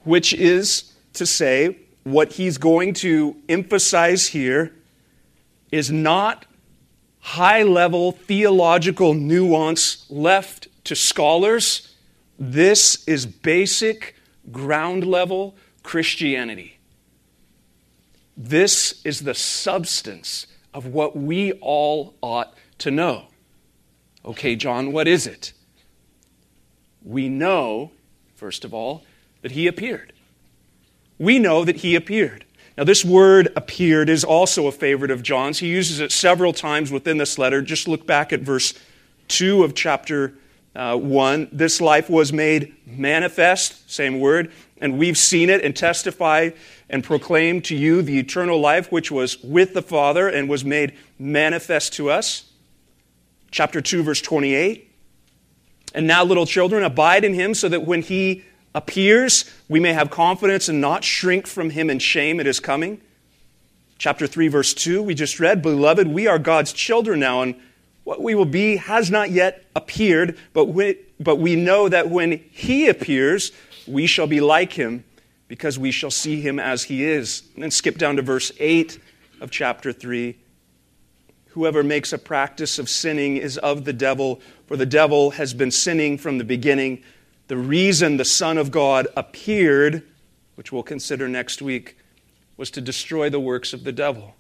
Which 0.03 0.35
is 0.35 0.93
to 1.13 1.25
say, 1.25 1.79
what 2.07 2.35
he's 2.35 2.57
going 2.57 2.95
to 2.95 3.35
emphasize 3.49 4.29
here 4.29 4.73
is 5.73 5.91
not 5.91 6.47
high 7.19 7.65
level 7.65 8.13
theological 8.13 9.13
nuance 9.13 10.09
left 10.09 10.69
to 10.85 10.95
scholars. 10.95 11.97
This 12.39 13.03
is 13.09 13.27
basic, 13.27 14.15
ground 14.53 15.05
level 15.05 15.57
Christianity. 15.83 16.79
This 18.37 19.05
is 19.05 19.23
the 19.23 19.35
substance 19.35 20.47
of 20.73 20.87
what 20.87 21.17
we 21.17 21.55
all 21.55 22.15
ought 22.23 22.55
to 22.79 22.93
know. 22.93 23.25
Okay, 24.25 24.55
John, 24.55 24.93
what 24.93 25.09
is 25.09 25.27
it? 25.27 25.53
We 27.03 27.29
know, 27.29 27.91
first 28.37 28.65
of 28.65 28.73
all, 28.73 29.03
that 29.43 29.51
he 29.51 29.67
appeared. 29.67 30.13
We 31.19 31.39
know 31.39 31.65
that 31.65 31.77
he 31.77 31.95
appeared. 31.95 32.45
Now, 32.77 32.85
this 32.85 33.05
word 33.05 33.53
appeared 33.57 34.11
is 34.11 34.23
also 34.23 34.67
a 34.67 34.73
favorite 34.73 35.11
of 35.11 35.23
John's. 35.23 35.61
He 35.61 35.69
uses 35.69 35.99
it 36.01 36.13
several 36.13 36.53
times 36.53 36.91
within 36.91 37.17
this 37.17 37.39
letter. 37.39 37.63
Just 37.63 37.89
look 37.89 38.07
back 38.07 38.33
at 38.33 38.41
verse 38.41 38.75
2 39.29 39.65
of 39.65 39.75
chapter 39.75 40.35
uh, 40.75 40.97
1. 40.97 41.49
This 41.53 41.81
life 41.81 42.11
was 42.11 42.35
made 42.35 42.75
manifest, 42.87 43.91
same 43.91 44.21
word, 44.21 44.53
and 44.79 44.99
we've 44.99 45.17
seen 45.17 45.49
it 45.49 45.65
and 45.65 45.75
testify 45.75 46.51
and 46.91 47.03
proclaim 47.03 47.63
to 47.63 47.75
you 47.75 48.03
the 48.03 48.19
eternal 48.19 48.61
life 48.61 48.93
which 48.93 49.11
was 49.11 49.43
with 49.43 49.73
the 49.73 49.81
Father 49.83 50.29
and 50.29 50.49
was 50.49 50.65
made 50.65 50.93
manifest 51.19 51.95
to 51.95 52.11
us. 52.11 52.45
Chapter 53.51 53.81
2, 53.81 54.03
verse 54.03 54.21
28. 54.21 54.93
And 55.95 56.07
now, 56.07 56.25
little 56.25 56.45
children, 56.45 56.83
abide 56.85 57.25
in 57.25 57.33
him 57.33 57.55
so 57.55 57.71
that 57.71 57.87
when 57.87 58.03
he 58.03 58.45
appears, 58.77 59.51
we 59.71 59.81
may 59.81 59.95
have 59.95 60.11
confidence 60.11 60.69
and 60.69 60.83
not 60.83 61.03
shrink 61.03 61.47
from 61.47 61.71
him 61.71 61.89
in 61.89 61.99
shame 61.99 62.39
at 62.39 62.47
his 62.47 62.61
coming. 62.61 63.01
Chapter 63.97 64.27
3, 64.27 64.49
verse 64.49 64.75
2, 64.75 65.03
we 65.03 65.15
just 65.15 65.41
read, 65.41 65.63
Beloved, 65.63 66.07
we 66.07 66.27
are 66.27 66.39
God's 66.39 66.75
children 66.75 67.19
now, 67.19 67.41
and 67.41 67.55
what 68.05 68.23
we 68.23 68.35
will 68.35 68.45
be 68.45 68.77
has 68.77 69.11
not 69.11 69.31
yet 69.31 69.65
appeared, 69.75 70.39
but 70.53 70.67
we, 70.67 70.99
but 71.19 71.37
we 71.37 71.57
know 71.57 71.89
that 71.89 72.11
when 72.11 72.45
he 72.53 72.89
appears, 72.89 73.51
we 73.89 74.07
shall 74.07 74.27
be 74.27 74.41
like 74.41 74.75
him 74.75 75.05
because 75.49 75.79
we 75.79 75.91
shall 75.91 76.11
see 76.11 76.43
him 76.43 76.61
as 76.61 76.85
he 76.85 77.03
is. 77.03 77.45
And 77.55 77.63
then 77.63 77.71
skip 77.71 77.97
down 77.97 78.17
to 78.17 78.23
verse 78.23 78.53
8 78.61 78.99
of 79.41 79.51
chapter 79.51 79.91
3. 79.91 80.37
Whoever 81.51 81.83
makes 81.83 82.13
a 82.13 82.19
practice 82.19 82.79
of 82.79 82.91
sinning 82.91 83.39
is 83.39 83.57
of 83.57 83.87
the 83.87 83.95
devil, 83.95 84.43
for 84.67 84.77
the 84.77 84.85
devil 84.85 85.31
has 85.31 85.55
been 85.55 85.71
sinning 85.71 86.19
from 86.19 86.37
the 86.37 86.45
beginning. 86.45 87.03
The 87.49 87.57
reason 87.57 88.17
the 88.17 88.25
Son 88.25 88.59
of 88.59 88.71
God 88.71 89.07
appeared, 89.17 90.03
which 90.57 90.73
we'll 90.73 90.83
consider 90.83 91.29
next 91.29 91.63
week, 91.63 91.97
was 92.57 92.71
to 92.73 92.81
destroy 92.81 93.31
the 93.31 93.41
works 93.41 93.73
of 93.73 93.85
the 93.85 93.93
devil. 93.93 94.35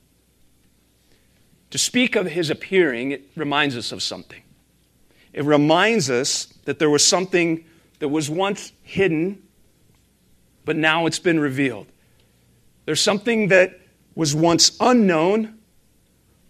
To 1.70 1.78
speak 1.78 2.16
of 2.16 2.26
his 2.26 2.50
appearing, 2.50 3.12
it 3.12 3.28
reminds 3.36 3.76
us 3.76 3.92
of 3.92 4.02
something. 4.02 4.42
It 5.32 5.44
reminds 5.44 6.10
us 6.10 6.46
that 6.64 6.78
there 6.78 6.90
was 6.90 7.06
something 7.06 7.64
that 7.98 8.08
was 8.08 8.30
once 8.30 8.72
hidden, 8.82 9.42
but 10.64 10.76
now 10.76 11.06
it's 11.06 11.18
been 11.18 11.38
revealed. 11.38 11.86
There's 12.86 13.00
something 13.00 13.48
that 13.48 13.80
was 14.14 14.34
once 14.34 14.76
unknown, 14.80 15.58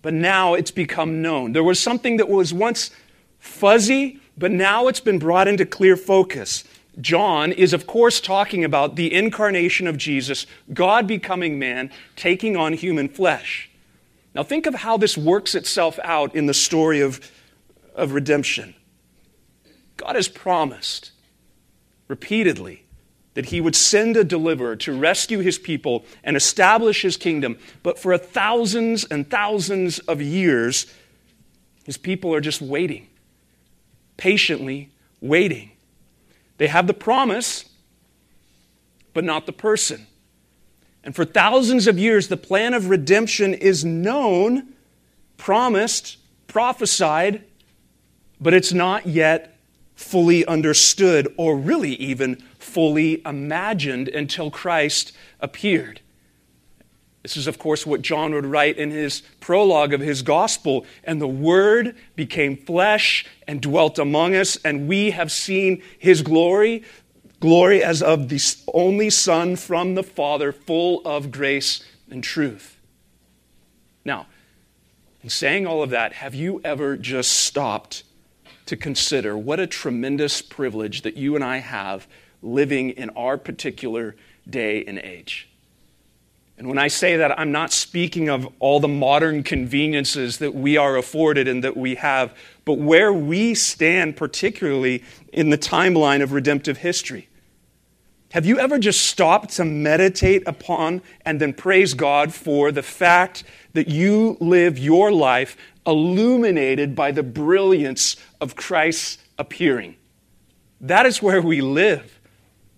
but 0.02 0.14
now 0.14 0.54
it's 0.54 0.70
become 0.70 1.20
known. 1.20 1.52
There 1.52 1.64
was 1.64 1.80
something 1.80 2.18
that 2.18 2.28
was 2.28 2.54
once 2.54 2.90
fuzzy, 3.38 4.20
but 4.37 4.50
now 4.50 4.88
it's 4.88 5.00
been 5.00 5.19
brought 5.19 5.49
into 5.49 5.64
clear 5.66 5.97
focus. 5.97 6.64
John 7.00 7.52
is, 7.52 7.73
of 7.73 7.87
course, 7.87 8.21
talking 8.21 8.64
about 8.64 8.97
the 8.97 9.12
incarnation 9.12 9.87
of 9.87 9.97
Jesus, 9.97 10.47
God 10.73 11.07
becoming 11.07 11.59
man, 11.59 11.90
taking 12.16 12.57
on 12.57 12.73
human 12.73 13.09
flesh. 13.09 13.71
Now, 14.35 14.43
think 14.43 14.66
of 14.66 14.75
how 14.75 14.97
this 14.97 15.16
works 15.16 15.55
itself 15.55 15.99
out 16.02 16.35
in 16.35 16.47
the 16.47 16.55
story 16.55 17.00
of, 17.00 17.31
of 17.95 18.12
redemption. 18.12 18.75
God 19.97 20.14
has 20.14 20.28
promised 20.28 21.12
repeatedly 22.09 22.85
that 23.35 23.47
he 23.47 23.61
would 23.61 23.76
send 23.76 24.16
a 24.16 24.25
deliverer 24.25 24.76
to 24.76 24.99
rescue 24.99 25.40
his 25.40 25.59
people 25.59 26.05
and 26.25 26.37
establish 26.37 27.02
his 27.02 27.16
kingdom. 27.19 27.59
But 27.83 27.99
for 27.99 28.16
thousands 28.16 29.05
and 29.05 29.28
thousands 29.28 29.99
of 30.00 30.23
years, 30.23 30.87
his 31.85 31.99
people 31.99 32.35
are 32.35 32.40
just 32.40 32.62
waiting, 32.62 33.09
patiently 34.16 34.90
waiting. 35.20 35.73
They 36.58 36.68
have 36.68 36.87
the 36.87 36.94
promise, 36.94 37.66
but 39.12 39.25
not 39.25 39.46
the 39.46 39.52
person. 39.52 40.06
And 41.04 41.14
for 41.14 41.25
thousands 41.25 41.87
of 41.87 41.99
years, 41.99 42.28
the 42.28 42.37
plan 42.37 42.75
of 42.75 42.90
redemption 42.90 43.54
is 43.54 43.85
known, 43.85 44.75
promised, 45.37 46.16
prophesied, 46.49 47.44
but 48.40 48.54
it's 48.54 48.73
not 48.73 49.06
yet 49.06 49.56
fully 49.94 50.44
understood 50.46 51.32
or 51.37 51.56
really 51.56 51.94
even 51.94 52.37
fully 52.58 53.23
imagined 53.25 54.08
until 54.08 54.50
Christ 54.50 55.12
appeared. 55.40 56.00
This 57.26 57.37
is, 57.37 57.49
of 57.49 57.59
course, 57.59 57.85
what 57.85 58.02
John 58.02 58.35
would 58.35 58.47
write 58.47 58.78
in 58.78 58.92
his 58.92 59.23
prologue 59.40 59.92
of 59.92 60.00
his 60.00 60.23
gospel. 60.23 60.87
And 61.02 61.21
the 61.21 61.26
Word 61.26 61.97
became 62.14 62.56
flesh 62.56 63.26
and 63.49 63.61
dwelt 63.61 63.99
among 63.99 64.37
us, 64.37 64.54
and 64.64 64.87
we 64.87 65.11
have 65.11 65.33
seen 65.33 65.83
his 65.99 66.23
glory, 66.23 66.85
glory 67.40 67.83
as 67.83 68.00
of 68.00 68.28
the 68.28 68.40
only 68.73 69.11
Son 69.11 69.56
from 69.56 69.97
the 69.97 70.04
Father, 70.04 70.52
full 70.52 71.02
of 71.04 71.33
grace 71.33 71.83
and 72.09 72.23
truth. 72.23 72.78
Now, 74.04 74.28
in 75.21 75.28
saying 75.28 75.66
all 75.66 75.83
of 75.83 75.90
that, 75.90 76.12
have 76.12 76.33
you 76.33 76.61
ever 76.62 76.97
just 76.97 77.33
stopped 77.33 78.04
to 78.66 78.76
consider 78.76 79.37
what 79.37 79.59
a 79.59 79.66
tremendous 79.66 80.42
privilege 80.42 81.02
that 81.02 81.16
you 81.16 81.35
and 81.35 81.42
I 81.42 81.56
have 81.56 82.06
living 82.40 82.90
in 82.90 83.11
our 83.11 83.37
particular 83.37 84.14
day 84.49 84.85
and 84.85 85.00
age? 85.00 85.49
And 86.58 86.68
when 86.68 86.78
I 86.78 86.88
say 86.88 87.16
that, 87.16 87.38
I'm 87.38 87.52
not 87.52 87.72
speaking 87.72 88.30
of 88.30 88.48
all 88.60 88.80
the 88.80 88.88
modern 88.88 89.42
conveniences 89.42 90.38
that 90.38 90.54
we 90.54 90.76
are 90.78 90.96
afforded 90.96 91.48
and 91.48 91.62
that 91.64 91.76
we 91.76 91.96
have, 91.96 92.34
but 92.64 92.78
where 92.78 93.12
we 93.12 93.54
stand, 93.54 94.16
particularly 94.16 95.04
in 95.32 95.50
the 95.50 95.58
timeline 95.58 96.22
of 96.22 96.32
redemptive 96.32 96.78
history. 96.78 97.28
Have 98.32 98.46
you 98.46 98.58
ever 98.58 98.78
just 98.78 99.06
stopped 99.06 99.50
to 99.56 99.64
meditate 99.64 100.42
upon 100.46 101.02
and 101.25 101.40
then 101.40 101.52
praise 101.52 101.94
God 101.94 102.32
for 102.34 102.72
the 102.72 102.82
fact 102.82 103.44
that 103.75 103.88
you 103.88 104.36
live 104.40 104.78
your 104.78 105.12
life 105.12 105.56
illuminated 105.86 106.94
by 106.94 107.12
the 107.12 107.22
brilliance 107.22 108.16
of 108.40 108.56
Christ's 108.56 109.18
appearing? 109.38 109.96
That 110.80 111.06
is 111.06 111.22
where 111.22 111.40
we 111.40 111.60
live. 111.60 112.15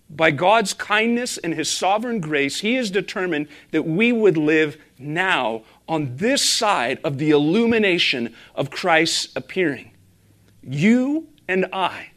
By 0.09 0.31
God's 0.31 0.73
kindness 0.73 1.37
and 1.37 1.53
His 1.53 1.69
sovereign 1.69 2.19
grace, 2.19 2.61
He 2.61 2.75
has 2.75 2.89
determined 2.89 3.47
that 3.71 3.83
we 3.83 4.11
would 4.11 4.37
live 4.37 4.77
now 4.97 5.63
on 5.87 6.17
this 6.17 6.43
side 6.43 6.99
of 7.03 7.17
the 7.17 7.29
illumination 7.29 8.35
of 8.55 8.71
Christ's 8.71 9.35
appearing. 9.35 9.91
You 10.63 11.27
and 11.47 11.67
I, 11.71 12.11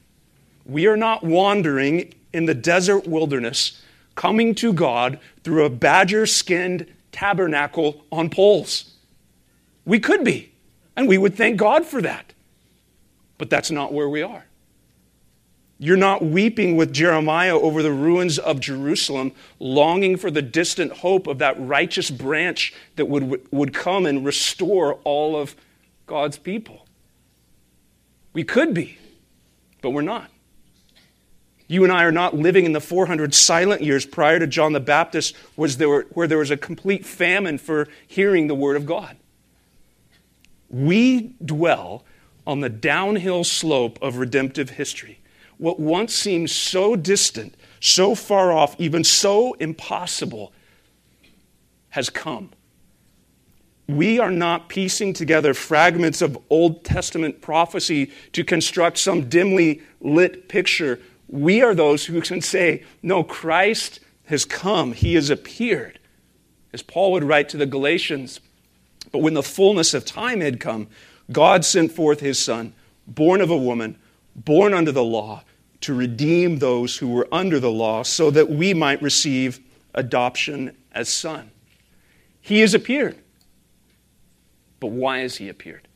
we 0.65 0.87
are 0.87 0.97
not 0.97 1.23
wandering 1.23 2.15
in 2.33 2.47
the 2.47 2.55
desert 2.55 3.07
wilderness, 3.07 3.83
coming 4.15 4.55
to 4.57 4.73
God 4.73 5.19
through 5.45 5.65
a 5.65 5.71
badger 5.71 6.27
skinned 6.27 6.87
tabernacle 7.13 8.05
on 8.11 8.31
poles. 8.31 8.95
We 9.85 10.01
could 10.01 10.25
be, 10.25 10.53
and 10.97 11.09
we 11.09 11.19
would 11.19 11.35
thank 11.35 11.57
God 11.57 11.85
for 11.85 12.01
that. 12.03 12.33
But 13.39 13.51
that's 13.51 13.71
not 13.71 13.93
where 13.93 14.09
we 14.09 14.23
are. 14.23 14.45
You're 15.83 15.97
not 15.97 16.25
weeping 16.25 16.77
with 16.77 16.93
Jeremiah 16.93 17.59
over 17.59 17.83
the 17.83 17.91
ruins 17.91 18.39
of 18.39 18.61
Jerusalem, 18.61 19.33
longing 19.59 20.17
for 20.17 20.31
the 20.31 20.41
distant 20.41 20.93
hope 20.99 21.27
of 21.27 21.39
that 21.39 21.57
righteous 21.59 22.09
branch 22.09 22.73
that 22.95 23.07
would, 23.07 23.45
would 23.51 23.75
come 23.75 24.07
and 24.07 24.25
restore 24.25 25.01
all 25.03 25.35
of 25.35 25.57
God's 26.07 26.39
people. 26.39 26.87
We 28.33 28.45
could 28.45 28.73
be, 28.75 28.97
but 29.81 29.91
we're 29.91 30.03
not. 30.03 30.31
You 31.67 31.83
and 31.83 31.93
I 31.93 32.05
are 32.05 32.13
not 32.13 32.37
living 32.37 32.65
in 32.65 32.75
the 32.75 32.81
400 32.81 33.35
silent 33.35 33.83
years 33.83 34.07
prior 34.07 34.39
to 34.39 34.47
John 34.47 34.75
the 34.75 34.79
Baptist, 34.79 35.35
was 35.57 35.79
there, 35.79 36.03
where 36.13 36.29
there 36.29 36.39
was 36.39 36.53
a 36.53 36.57
complete 36.57 37.05
famine 37.05 37.59
for 37.59 37.89
hearing 38.07 38.47
the 38.47 38.55
Word 38.55 38.77
of 38.77 38.87
God. 38.87 39.17
We 40.71 41.35
dwell 41.45 42.05
on 42.47 42.61
the 42.61 42.69
downhill 42.69 43.43
slope 43.43 43.99
of 44.01 44.19
redemptive 44.19 44.71
history 44.71 45.19
what 45.63 45.79
once 45.79 46.13
seemed 46.13 46.51
so 46.51 46.97
distant, 46.97 47.55
so 47.79 48.17
far 48.17 48.51
off, 48.51 48.75
even 48.81 49.05
so 49.05 49.53
impossible, 49.61 50.53
has 51.91 52.11
come. 52.11 52.51
We 53.87 54.19
are 54.19 54.33
not 54.33 54.69
piecing 54.69 55.13
together 55.13 55.55
fragments 55.55 56.21
of 56.21 56.37
Old 56.51 56.83
Testament 56.83 57.41
prophecy 57.41 58.11
to 58.33 58.43
construct 58.43 58.99
some 58.99 59.29
dimly 59.29 59.83
lit 60.01 60.49
picture. 60.49 60.99
We 61.29 61.63
are 61.63 61.77
those 61.77 62.07
who 62.07 62.21
can 62.23 62.41
say, 62.41 62.83
No, 63.01 63.23
Christ 63.23 64.01
has 64.25 64.45
come, 64.45 64.93
He 64.93 65.15
has 65.15 65.31
appeared. 65.31 66.01
As 66.73 66.83
Paul 66.83 67.13
would 67.13 67.23
write 67.23 67.49
to 67.51 67.57
the 67.57 67.67
Galatians, 67.67 68.41
but 69.13 69.21
when 69.21 69.35
the 69.35 69.45
fullness 69.45 69.95
of 69.95 70.05
time 70.05 70.41
had 70.41 70.59
come, 70.59 70.89
God 71.31 71.65
sent 71.65 71.93
forth 71.93 72.19
His 72.19 72.41
Son, 72.41 72.75
born 73.07 73.41
of 73.41 73.49
a 73.51 73.57
woman, 73.57 73.97
born 74.35 74.75
under 74.75 74.91
the 74.91 75.05
law 75.05 75.45
to 75.83 75.95
redeem 75.95 76.59
those 76.59 76.97
who 76.97 77.09
were 77.09 77.29
under 77.33 77.61
the 77.61 77.71
law 77.71 78.03
so 78.03 78.31
that 78.31 78.51
we 78.51 78.75
might 78.75 79.03
receive 79.03 79.61
adoption 79.95 80.77
as 80.93 81.09
son. 81.09 81.51
He 82.41 82.61
has 82.61 82.75
appeared. 82.75 83.19
But 84.81 84.89
why 84.89 85.19
has 85.19 85.37
he 85.37 85.49
appeared? 85.49 85.87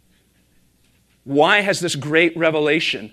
Why 1.25 1.61
has 1.61 1.81
this 1.81 1.97
great 1.97 2.37
revelation 2.37 3.13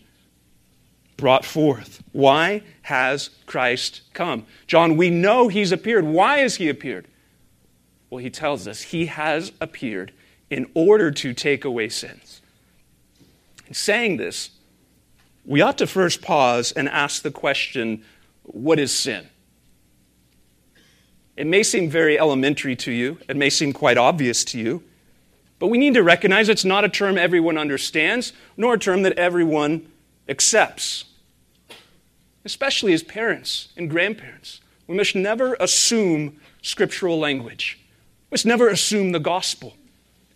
brought 1.18 1.46
forth? 1.46 2.04
Why 2.12 2.62
has 2.84 3.32
Christ 3.48 4.02
come? 4.14 4.46
John, 4.68 4.98
we 4.98 5.10
know 5.10 5.48
he's 5.48 5.72
appeared. 5.72 6.06
Why 6.06 6.40
has 6.40 6.58
he 6.58 6.70
appeared? 6.70 7.08
Well, 8.10 8.20
he 8.20 8.30
tells 8.30 8.68
us 8.68 8.84
he 8.84 9.08
has 9.08 9.52
appeared 9.60 10.14
in 10.52 10.70
order 10.76 11.10
to 11.10 11.34
take 11.34 11.66
away 11.66 11.90
sins. 11.90 12.42
In 13.68 13.74
saying 13.74 14.18
this, 14.18 14.52
we 15.46 15.62
ought 15.62 15.78
to 15.80 15.88
first 15.88 16.22
pause 16.22 16.72
and 16.72 16.88
ask 16.90 17.22
the 17.22 17.32
question 17.32 18.04
what 18.44 18.80
is 18.80 18.98
sin? 18.98 19.28
It 21.36 21.48
may 21.48 21.64
seem 21.64 21.90
very 21.90 22.20
elementary 22.20 22.76
to 22.78 22.92
you, 22.92 23.18
it 23.28 23.36
may 23.36 23.50
seem 23.50 23.74
quite 23.74 23.98
obvious 23.98 24.44
to 24.46 24.60
you, 24.60 24.84
but 25.60 25.68
we 25.68 25.78
need 25.78 25.96
to 25.96 26.04
recognize 26.04 26.50
it's 26.50 26.66
not 26.66 26.84
a 26.84 26.90
term 26.90 27.18
everyone 27.18 27.58
understands, 27.58 28.34
nor 28.58 28.76
a 28.76 28.80
term 28.80 29.04
that 29.04 29.18
everyone 29.18 29.92
accepts, 30.30 31.06
especially 32.46 32.94
as 32.94 33.02
parents 33.02 33.70
and 33.76 33.90
grandparents. 33.90 34.62
We 34.88 34.96
must 34.96 35.16
never 35.16 35.56
assume 35.56 36.40
scriptural 36.62 37.18
language. 37.18 37.80
We 38.30 38.36
must 38.36 38.46
never 38.46 38.68
assume 38.68 39.12
the 39.12 39.20
gospel. 39.20 39.76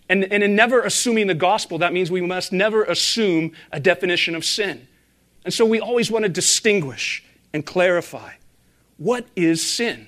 And, 0.09 0.23
and 0.31 0.41
in 0.41 0.55
never 0.55 0.81
assuming 0.81 1.27
the 1.27 1.35
gospel, 1.35 1.77
that 1.79 1.91
means 1.91 2.09
we 2.09 2.21
must 2.21 2.53
never 2.53 2.83
assume 2.85 3.51
a 3.71 3.79
definition 3.79 4.35
of 4.35 4.45
sin. 4.45 4.87
And 5.45 5.53
so 5.53 5.65
we 5.65 5.79
always 5.79 6.11
want 6.11 6.23
to 6.23 6.29
distinguish 6.29 7.23
and 7.53 7.65
clarify 7.65 8.33
what 8.97 9.27
is 9.35 9.65
sin? 9.65 10.07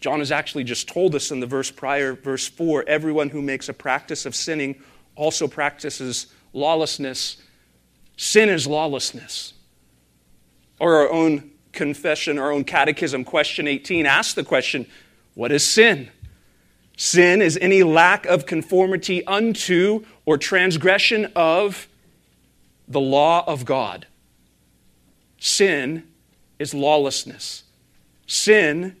John 0.00 0.18
has 0.18 0.30
actually 0.30 0.64
just 0.64 0.88
told 0.88 1.14
us 1.14 1.30
in 1.30 1.40
the 1.40 1.46
verse 1.46 1.70
prior, 1.70 2.14
verse 2.14 2.46
4 2.46 2.84
everyone 2.86 3.30
who 3.30 3.40
makes 3.40 3.68
a 3.68 3.72
practice 3.72 4.26
of 4.26 4.34
sinning 4.34 4.80
also 5.14 5.48
practices 5.48 6.26
lawlessness. 6.52 7.38
Sin 8.16 8.48
is 8.48 8.66
lawlessness. 8.66 9.54
Or 10.78 10.96
our 10.96 11.10
own 11.10 11.50
confession, 11.72 12.38
our 12.38 12.52
own 12.52 12.64
catechism, 12.64 13.24
question 13.24 13.66
18 13.66 14.06
asks 14.06 14.34
the 14.34 14.44
question 14.44 14.86
what 15.34 15.52
is 15.52 15.64
sin? 15.66 16.10
Sin 16.96 17.42
is 17.42 17.58
any 17.60 17.82
lack 17.82 18.24
of 18.24 18.46
conformity 18.46 19.24
unto 19.26 20.04
or 20.24 20.38
transgression 20.38 21.30
of 21.36 21.88
the 22.88 23.00
law 23.00 23.44
of 23.46 23.64
God. 23.64 24.06
Sin 25.38 26.04
is 26.58 26.72
lawlessness. 26.72 27.64
Sin 28.26 28.96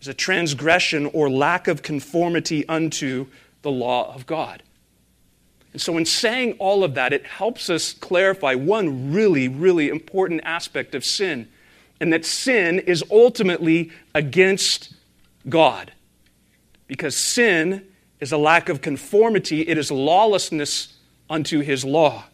is 0.00 0.08
a 0.08 0.14
transgression 0.14 1.06
or 1.06 1.28
lack 1.28 1.68
of 1.68 1.82
conformity 1.82 2.66
unto 2.68 3.26
the 3.62 3.70
law 3.70 4.14
of 4.14 4.26
God. 4.26 4.62
And 5.72 5.82
so, 5.82 5.98
in 5.98 6.06
saying 6.06 6.52
all 6.58 6.84
of 6.84 6.94
that, 6.94 7.12
it 7.12 7.26
helps 7.26 7.68
us 7.68 7.92
clarify 7.92 8.54
one 8.54 9.12
really, 9.12 9.46
really 9.48 9.88
important 9.88 10.40
aspect 10.44 10.94
of 10.94 11.04
sin, 11.04 11.48
and 12.00 12.12
that 12.12 12.24
sin 12.24 12.78
is 12.78 13.04
ultimately 13.10 13.92
against 14.14 14.94
God. 15.48 15.92
Because 16.86 17.16
sin 17.16 17.86
is 18.20 18.32
a 18.32 18.38
lack 18.38 18.70
of 18.70 18.80
conformity, 18.80 19.68
it 19.68 19.76
is 19.76 19.90
lawlessness 19.90 20.94
unto 21.28 21.60
his 21.60 21.84
law 21.84 22.24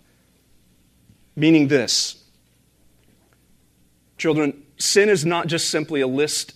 meaning 1.36 1.68
this 1.68 2.22
Children, 4.22 4.62
sin 4.76 5.08
is 5.08 5.24
not 5.24 5.48
just 5.48 5.68
simply 5.68 6.00
a 6.00 6.06
list 6.06 6.54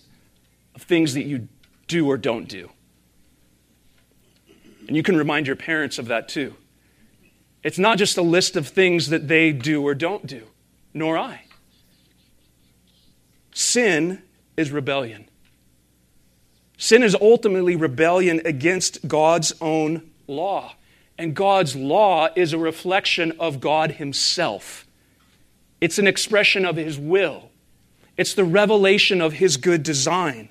of 0.73 0.83
things 0.83 1.15
that 1.15 1.23
you 1.23 1.49
do 1.87 2.07
or 2.07 2.17
don't 2.17 2.47
do. 2.47 2.69
And 4.87 4.95
you 4.95 5.03
can 5.03 5.17
remind 5.17 5.47
your 5.47 5.57
parents 5.57 5.99
of 5.99 6.07
that 6.07 6.29
too. 6.29 6.53
It's 7.63 7.77
not 7.77 7.97
just 7.97 8.17
a 8.17 8.21
list 8.21 8.55
of 8.55 8.69
things 8.69 9.09
that 9.09 9.27
they 9.27 9.51
do 9.51 9.85
or 9.85 9.93
don't 9.93 10.25
do, 10.25 10.43
nor 10.93 11.17
I. 11.17 11.41
Sin 13.53 14.21
is 14.55 14.71
rebellion. 14.71 15.27
Sin 16.77 17.03
is 17.03 17.15
ultimately 17.19 17.75
rebellion 17.75 18.39
against 18.45 19.07
God's 19.09 19.51
own 19.59 20.09
law. 20.27 20.75
And 21.17 21.35
God's 21.35 21.75
law 21.75 22.29
is 22.35 22.53
a 22.53 22.57
reflection 22.57 23.33
of 23.39 23.59
God 23.59 23.93
Himself. 23.93 24.85
It's 25.81 25.97
an 25.97 26.07
expression 26.07 26.65
of 26.65 26.75
His 26.75 26.99
will. 26.99 27.49
It's 28.17 28.33
the 28.33 28.43
revelation 28.43 29.21
of 29.21 29.33
His 29.33 29.57
good 29.57 29.83
design. 29.83 30.49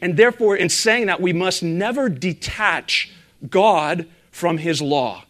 And 0.00 0.16
therefore, 0.16 0.56
in 0.56 0.68
saying 0.68 1.06
that, 1.06 1.20
we 1.20 1.32
must 1.32 1.62
never 1.62 2.08
detach 2.08 3.12
God 3.48 4.08
from 4.30 4.58
His 4.58 4.80
law. 4.82 5.24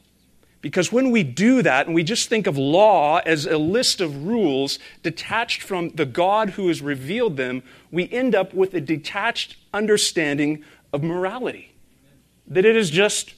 Because 0.63 0.93
when 0.93 1.11
we 1.11 1.25
do 1.25 1.61
that 1.63 1.87
and 1.87 1.95
we 1.95 2.05
just 2.05 2.29
think 2.29 2.47
of 2.47 2.57
law 2.57 3.19
as 3.27 3.47
a 3.47 3.59
list 3.59 4.01
of 4.01 4.25
rules 4.25 4.79
detached 5.03 5.61
from 5.61 5.91
the 5.91 6.07
God 6.07 6.51
who 6.51 6.69
has 6.69 6.81
revealed 6.81 7.37
them, 7.37 7.65
we 7.91 8.09
end 8.11 8.37
up 8.37 8.55
with 8.55 8.73
a 8.73 8.81
detached 8.81 9.57
understanding 9.75 10.65
of 10.93 11.03
morality. 11.03 11.75
That 12.47 12.65
it 12.65 12.77
is 12.77 12.91
just 12.91 13.35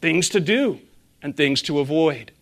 things 0.00 0.28
to 0.30 0.40
do 0.40 0.80
and 1.22 1.36
things 1.36 1.62
to 1.62 1.80
avoid. 1.80 2.32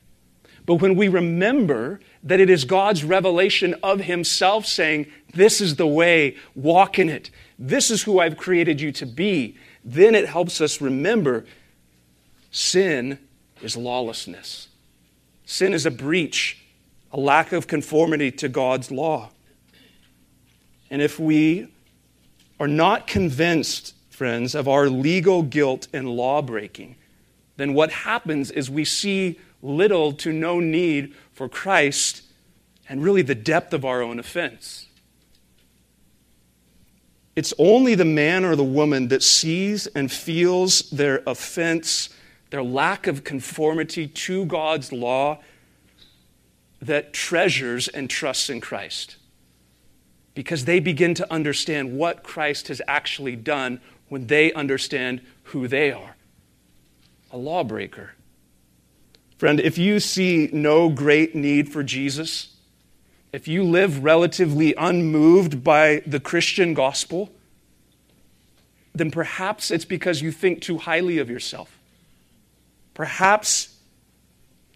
But 0.67 0.77
when 0.77 0.97
we 0.97 1.09
remember 1.09 2.01
that 2.25 2.41
it 2.41 2.51
is 2.51 2.65
God's 2.65 3.05
revelation 3.05 3.75
of 3.83 4.01
Himself 4.01 4.67
saying, 4.67 5.07
This 5.33 5.61
is 5.61 5.77
the 5.77 5.87
way, 5.87 6.37
walk 6.55 6.99
in 6.99 7.09
it, 7.09 7.31
this 7.59 7.91
is 7.91 8.03
who 8.03 8.19
I've 8.19 8.37
created 8.37 8.81
you 8.81 8.91
to 8.93 9.07
be, 9.07 9.57
then 9.85 10.15
it 10.15 10.29
helps 10.29 10.61
us 10.61 10.81
remember 10.81 11.47
sin 12.51 13.19
is 13.63 13.77
lawlessness. 13.77 14.69
Sin 15.45 15.73
is 15.73 15.87
a 15.87 15.91
breach, 15.93 16.61
a 17.13 17.21
lack 17.21 17.53
of 17.53 17.69
conformity 17.69 18.33
to 18.33 18.49
God's 18.49 18.91
law. 18.91 19.31
And 20.91 21.01
if 21.01 21.21
we 21.21 21.69
are 22.59 22.69
not 22.69 23.07
convinced, 23.07 23.95
friends, 24.11 24.55
of 24.57 24.67
our 24.67 24.89
legal 24.89 25.43
guilt 25.43 25.87
and 25.93 26.09
law 26.09 26.43
breaking, 26.43 26.97
then 27.57 27.75
what 27.75 27.91
happens 27.91 28.51
is 28.51 28.71
we 28.71 28.85
see 28.85 29.39
little 29.63 30.13
to 30.13 30.33
no 30.33 30.61
need 30.61 31.15
for 31.33 31.49
Christ 31.49 32.23
and 32.89 33.03
really 33.03 33.23
the 33.23 33.35
depth 33.35 33.73
of 33.73 33.85
our 33.85 34.03
own 34.03 34.19
offense. 34.19 34.87
It's 37.35 37.53
only 37.59 37.95
the 37.95 38.05
man 38.05 38.45
or 38.45 38.57
the 38.57 38.65
woman 38.65 39.09
that 39.09 39.23
sees 39.23 39.87
and 39.89 40.11
feels 40.11 40.89
their 40.91 41.23
offense 41.27 42.11
their 42.51 42.63
lack 42.63 43.07
of 43.07 43.25
conformity 43.25 44.07
to 44.07 44.45
God's 44.47 44.93
law, 44.93 45.39
that 46.81 47.13
treasures 47.13 47.89
and 47.89 48.09
trusts 48.09 48.49
in 48.49 48.61
Christ. 48.61 49.17
Because 50.35 50.65
they 50.65 50.81
begin 50.81 51.15
to 51.15 51.33
understand 51.33 51.97
what 51.97 52.23
Christ 52.23 52.69
has 52.69 52.81
actually 52.87 53.37
done 53.37 53.81
when 54.09 54.27
they 54.27 54.53
understand 54.53 55.23
who 55.45 55.67
they 55.67 55.91
are 55.91 56.16
a 57.31 57.37
lawbreaker. 57.37 58.13
Friend, 59.39 59.61
if 59.61 59.77
you 59.77 60.01
see 60.01 60.49
no 60.53 60.89
great 60.89 61.35
need 61.35 61.71
for 61.71 61.83
Jesus, 61.83 62.57
if 63.33 63.47
you 63.47 63.65
live 63.65 64.03
relatively 64.03 64.75
unmoved 64.77 65.63
by 65.63 66.03
the 66.07 66.21
Christian 66.21 66.73
gospel, 66.73 67.31
then 68.95 69.11
perhaps 69.11 69.71
it's 69.71 69.85
because 69.85 70.23
you 70.23 70.33
think 70.33 70.63
too 70.63 70.79
highly 70.79 71.19
of 71.19 71.29
yourself. 71.29 71.79
Perhaps 72.95 73.77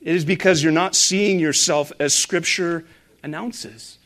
it 0.02 0.14
is 0.14 0.26
because 0.26 0.62
you're 0.62 0.72
not 0.72 0.94
seeing 0.94 1.38
yourself 1.40 1.90
as 1.98 2.12
Scripture 2.12 2.84
announces, 3.22 3.98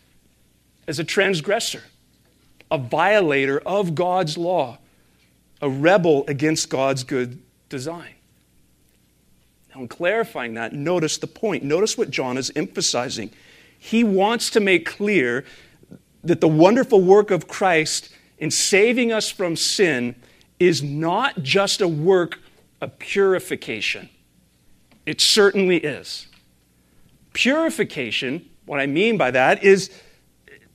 as 0.86 1.00
a 1.00 1.04
transgressor, 1.04 1.82
a 2.70 2.78
violator 2.78 3.58
of 3.60 3.96
God's 3.96 4.38
law, 4.38 4.78
a 5.60 5.68
rebel 5.68 6.24
against 6.28 6.68
God's 6.68 7.02
good 7.02 7.42
design. 7.68 8.13
Now, 9.74 9.82
in 9.82 9.88
clarifying 9.88 10.54
that, 10.54 10.72
notice 10.72 11.18
the 11.18 11.26
point. 11.26 11.64
Notice 11.64 11.98
what 11.98 12.10
John 12.10 12.38
is 12.38 12.52
emphasizing. 12.54 13.30
He 13.78 14.04
wants 14.04 14.50
to 14.50 14.60
make 14.60 14.86
clear 14.86 15.44
that 16.22 16.40
the 16.40 16.48
wonderful 16.48 17.00
work 17.00 17.30
of 17.30 17.48
Christ 17.48 18.10
in 18.38 18.50
saving 18.50 19.12
us 19.12 19.30
from 19.30 19.56
sin 19.56 20.14
is 20.60 20.82
not 20.82 21.42
just 21.42 21.80
a 21.80 21.88
work 21.88 22.38
of 22.80 22.98
purification. 22.98 24.08
It 25.06 25.20
certainly 25.20 25.78
is. 25.78 26.28
Purification, 27.32 28.48
what 28.66 28.80
I 28.80 28.86
mean 28.86 29.18
by 29.18 29.30
that, 29.32 29.64
is 29.64 29.90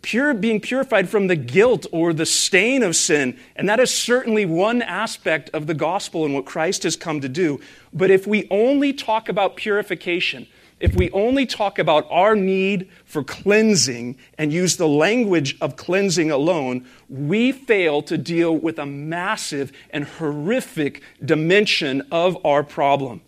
pure, 0.01 0.33
being 0.33 0.62
purified 0.62 1.09
from 1.09 1.27
the 1.27 1.35
guilt 1.35 1.85
or 1.91 2.13
the 2.13 2.25
stain 2.25 2.83
of 2.83 2.95
sin. 2.95 3.38
And 3.55 3.67
that 3.67 3.79
is 3.79 3.93
certainly 3.93 4.45
one 4.45 4.81
aspect 4.81 5.49
of 5.53 5.67
the 5.67 5.73
gospel 5.73 6.25
and 6.25 6.33
what 6.33 6.45
Christ 6.45 6.83
has 6.83 6.95
come 6.95 7.21
to 7.21 7.29
do. 7.29 7.59
But 7.93 8.12
if 8.12 8.25
we 8.25 8.47
only 8.49 8.93
talk 8.93 9.29
about 9.29 9.55
purification, 9.55 10.47
if 10.79 10.95
we 10.95 11.12
only 11.12 11.45
talk 11.45 11.77
about 11.77 12.07
our 12.09 12.35
need 12.35 12.89
for 13.03 13.23
cleansing 13.23 14.17
and 14.38 14.53
use 14.53 14.77
the 14.77 14.88
language 14.88 15.57
of 15.59 15.75
cleansing 15.75 16.31
alone, 16.31 16.85
we 17.09 17.51
fail 17.51 18.01
to 18.03 18.17
deal 18.17 18.55
with 18.55 18.79
a 18.79 18.85
massive 18.85 19.73
and 19.89 20.05
horrific 20.05 21.03
dimension 21.23 22.01
of 22.12 22.38
our 22.45 22.63
problem 22.63 23.21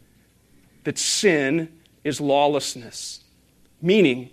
that 0.86 0.97
sin 0.97 1.71
is 2.03 2.21
lawlessness. 2.21 3.23
Meaning, 3.81 4.29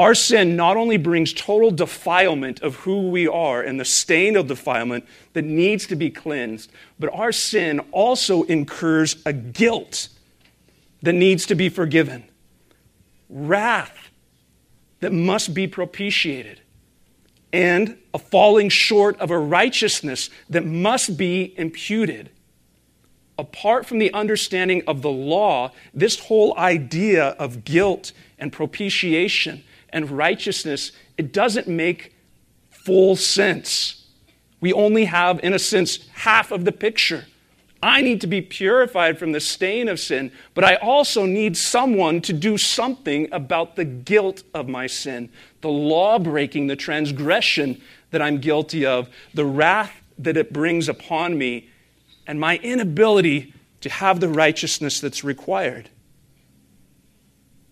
our 0.00 0.14
sin 0.14 0.56
not 0.56 0.78
only 0.78 0.96
brings 0.96 1.30
total 1.34 1.70
defilement 1.70 2.62
of 2.62 2.74
who 2.76 3.10
we 3.10 3.28
are 3.28 3.60
and 3.60 3.78
the 3.78 3.84
stain 3.84 4.34
of 4.34 4.46
defilement 4.46 5.04
that 5.34 5.44
needs 5.44 5.86
to 5.86 5.94
be 5.94 6.08
cleansed, 6.08 6.72
but 6.98 7.12
our 7.12 7.30
sin 7.30 7.78
also 7.92 8.44
incurs 8.44 9.16
a 9.26 9.32
guilt 9.34 10.08
that 11.02 11.12
needs 11.12 11.44
to 11.44 11.54
be 11.54 11.68
forgiven 11.68 12.24
wrath 13.28 14.10
that 15.00 15.12
must 15.12 15.52
be 15.52 15.66
propitiated, 15.66 16.62
and 17.52 17.98
a 18.14 18.18
falling 18.18 18.70
short 18.70 19.20
of 19.20 19.30
a 19.30 19.38
righteousness 19.38 20.30
that 20.48 20.64
must 20.64 21.18
be 21.18 21.54
imputed. 21.58 22.30
Apart 23.38 23.84
from 23.84 23.98
the 23.98 24.12
understanding 24.14 24.82
of 24.86 25.02
the 25.02 25.10
law, 25.10 25.72
this 25.92 26.20
whole 26.20 26.56
idea 26.56 27.28
of 27.38 27.64
guilt 27.64 28.12
and 28.38 28.50
propitiation 28.50 29.62
and 29.92 30.10
righteousness, 30.10 30.92
it 31.18 31.32
doesn't 31.32 31.68
make 31.68 32.14
full 32.70 33.16
sense. 33.16 34.06
We 34.60 34.72
only 34.72 35.06
have, 35.06 35.40
in 35.42 35.52
a 35.52 35.58
sense, 35.58 36.08
half 36.10 36.50
of 36.50 36.64
the 36.64 36.72
picture. 36.72 37.26
I 37.82 38.02
need 38.02 38.20
to 38.20 38.26
be 38.26 38.42
purified 38.42 39.18
from 39.18 39.32
the 39.32 39.40
stain 39.40 39.88
of 39.88 39.98
sin, 39.98 40.32
but 40.54 40.64
I 40.64 40.74
also 40.76 41.24
need 41.24 41.56
someone 41.56 42.20
to 42.22 42.32
do 42.34 42.58
something 42.58 43.28
about 43.32 43.76
the 43.76 43.86
guilt 43.86 44.42
of 44.52 44.68
my 44.68 44.86
sin, 44.86 45.30
the 45.62 45.70
law 45.70 46.18
breaking, 46.18 46.66
the 46.66 46.76
transgression 46.76 47.80
that 48.10 48.20
I'm 48.20 48.38
guilty 48.38 48.84
of, 48.84 49.08
the 49.32 49.46
wrath 49.46 49.92
that 50.18 50.36
it 50.36 50.52
brings 50.52 50.90
upon 50.90 51.38
me, 51.38 51.70
and 52.26 52.38
my 52.38 52.58
inability 52.58 53.54
to 53.80 53.88
have 53.88 54.20
the 54.20 54.28
righteousness 54.28 55.00
that's 55.00 55.24
required. 55.24 55.88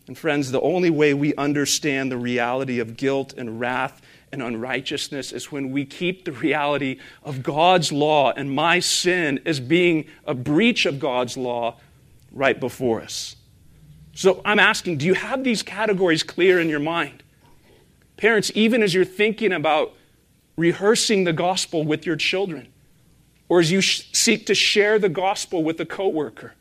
And, 0.08 0.16
friends, 0.16 0.50
the 0.50 0.60
only 0.62 0.90
way 0.90 1.12
we 1.14 1.34
understand 1.36 2.10
the 2.10 2.16
reality 2.16 2.80
of 2.80 2.96
guilt 2.96 3.34
and 3.36 3.60
wrath 3.60 4.00
and 4.32 4.42
unrighteousness 4.42 5.32
is 5.32 5.52
when 5.52 5.70
we 5.70 5.84
keep 5.84 6.24
the 6.24 6.32
reality 6.32 6.98
of 7.22 7.42
God's 7.42 7.92
law 7.92 8.32
and 8.32 8.50
my 8.50 8.80
sin 8.80 9.40
as 9.44 9.60
being 9.60 10.06
a 10.24 10.34
breach 10.34 10.86
of 10.86 10.98
God's 10.98 11.36
law 11.36 11.76
right 12.32 12.58
before 12.58 13.00
us. 13.02 13.36
So 14.14 14.40
I'm 14.44 14.58
asking, 14.58 14.98
do 14.98 15.06
you 15.06 15.14
have 15.14 15.44
these 15.44 15.62
categories 15.62 16.22
clear 16.22 16.58
in 16.58 16.68
your 16.68 16.80
mind? 16.80 17.22
Parents, 18.16 18.50
even 18.54 18.82
as 18.82 18.92
you're 18.92 19.04
thinking 19.04 19.52
about 19.52 19.94
rehearsing 20.56 21.24
the 21.24 21.32
gospel 21.32 21.84
with 21.84 22.04
your 22.04 22.16
children, 22.16 22.68
or 23.48 23.60
as 23.60 23.70
you 23.70 23.80
sh- 23.80 24.08
seek 24.12 24.46
to 24.46 24.54
share 24.54 24.98
the 24.98 25.08
gospel 25.08 25.62
with 25.62 25.80
a 25.80 25.86
coworker, 25.86 26.54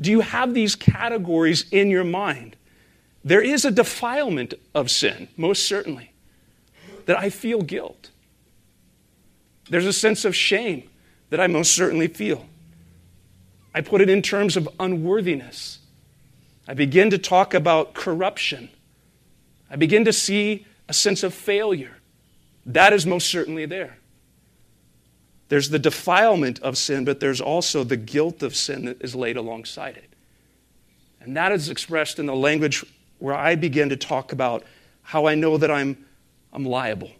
do 0.00 0.10
you 0.10 0.20
have 0.20 0.54
these 0.54 0.74
categories 0.74 1.66
in 1.70 1.88
your 1.88 2.04
mind? 2.04 2.56
There 3.24 3.40
is 3.40 3.64
a 3.64 3.70
defilement 3.70 4.54
of 4.74 4.90
sin, 4.90 5.28
most 5.36 5.66
certainly 5.66 6.12
that 7.06 7.18
I 7.18 7.30
feel 7.30 7.62
guilt. 7.62 8.10
There's 9.70 9.86
a 9.86 9.92
sense 9.92 10.24
of 10.24 10.36
shame 10.36 10.88
that 11.30 11.40
I 11.40 11.46
most 11.46 11.72
certainly 11.72 12.08
feel. 12.08 12.46
I 13.74 13.80
put 13.80 14.00
it 14.00 14.10
in 14.10 14.22
terms 14.22 14.56
of 14.56 14.68
unworthiness. 14.78 15.78
I 16.68 16.74
begin 16.74 17.10
to 17.10 17.18
talk 17.18 17.54
about 17.54 17.94
corruption. 17.94 18.68
I 19.70 19.76
begin 19.76 20.04
to 20.04 20.12
see 20.12 20.66
a 20.88 20.92
sense 20.92 21.22
of 21.22 21.34
failure. 21.34 21.96
That 22.66 22.92
is 22.92 23.06
most 23.06 23.28
certainly 23.30 23.66
there. 23.66 23.98
There's 25.48 25.70
the 25.70 25.78
defilement 25.78 26.60
of 26.60 26.78
sin, 26.78 27.04
but 27.04 27.20
there's 27.20 27.40
also 27.40 27.84
the 27.84 27.96
guilt 27.96 28.42
of 28.42 28.54
sin 28.54 28.86
that 28.86 29.02
is 29.02 29.14
laid 29.14 29.36
alongside 29.36 29.96
it. 29.96 30.10
And 31.20 31.36
that 31.36 31.52
is 31.52 31.68
expressed 31.68 32.18
in 32.18 32.26
the 32.26 32.34
language 32.34 32.84
where 33.24 33.34
I 33.34 33.54
begin 33.54 33.88
to 33.88 33.96
talk 33.96 34.32
about 34.32 34.64
how 35.00 35.24
I 35.24 35.34
know 35.34 35.56
that 35.56 35.70
I'm 35.70 36.04
I'm 36.52 36.66
liable. 36.66 37.10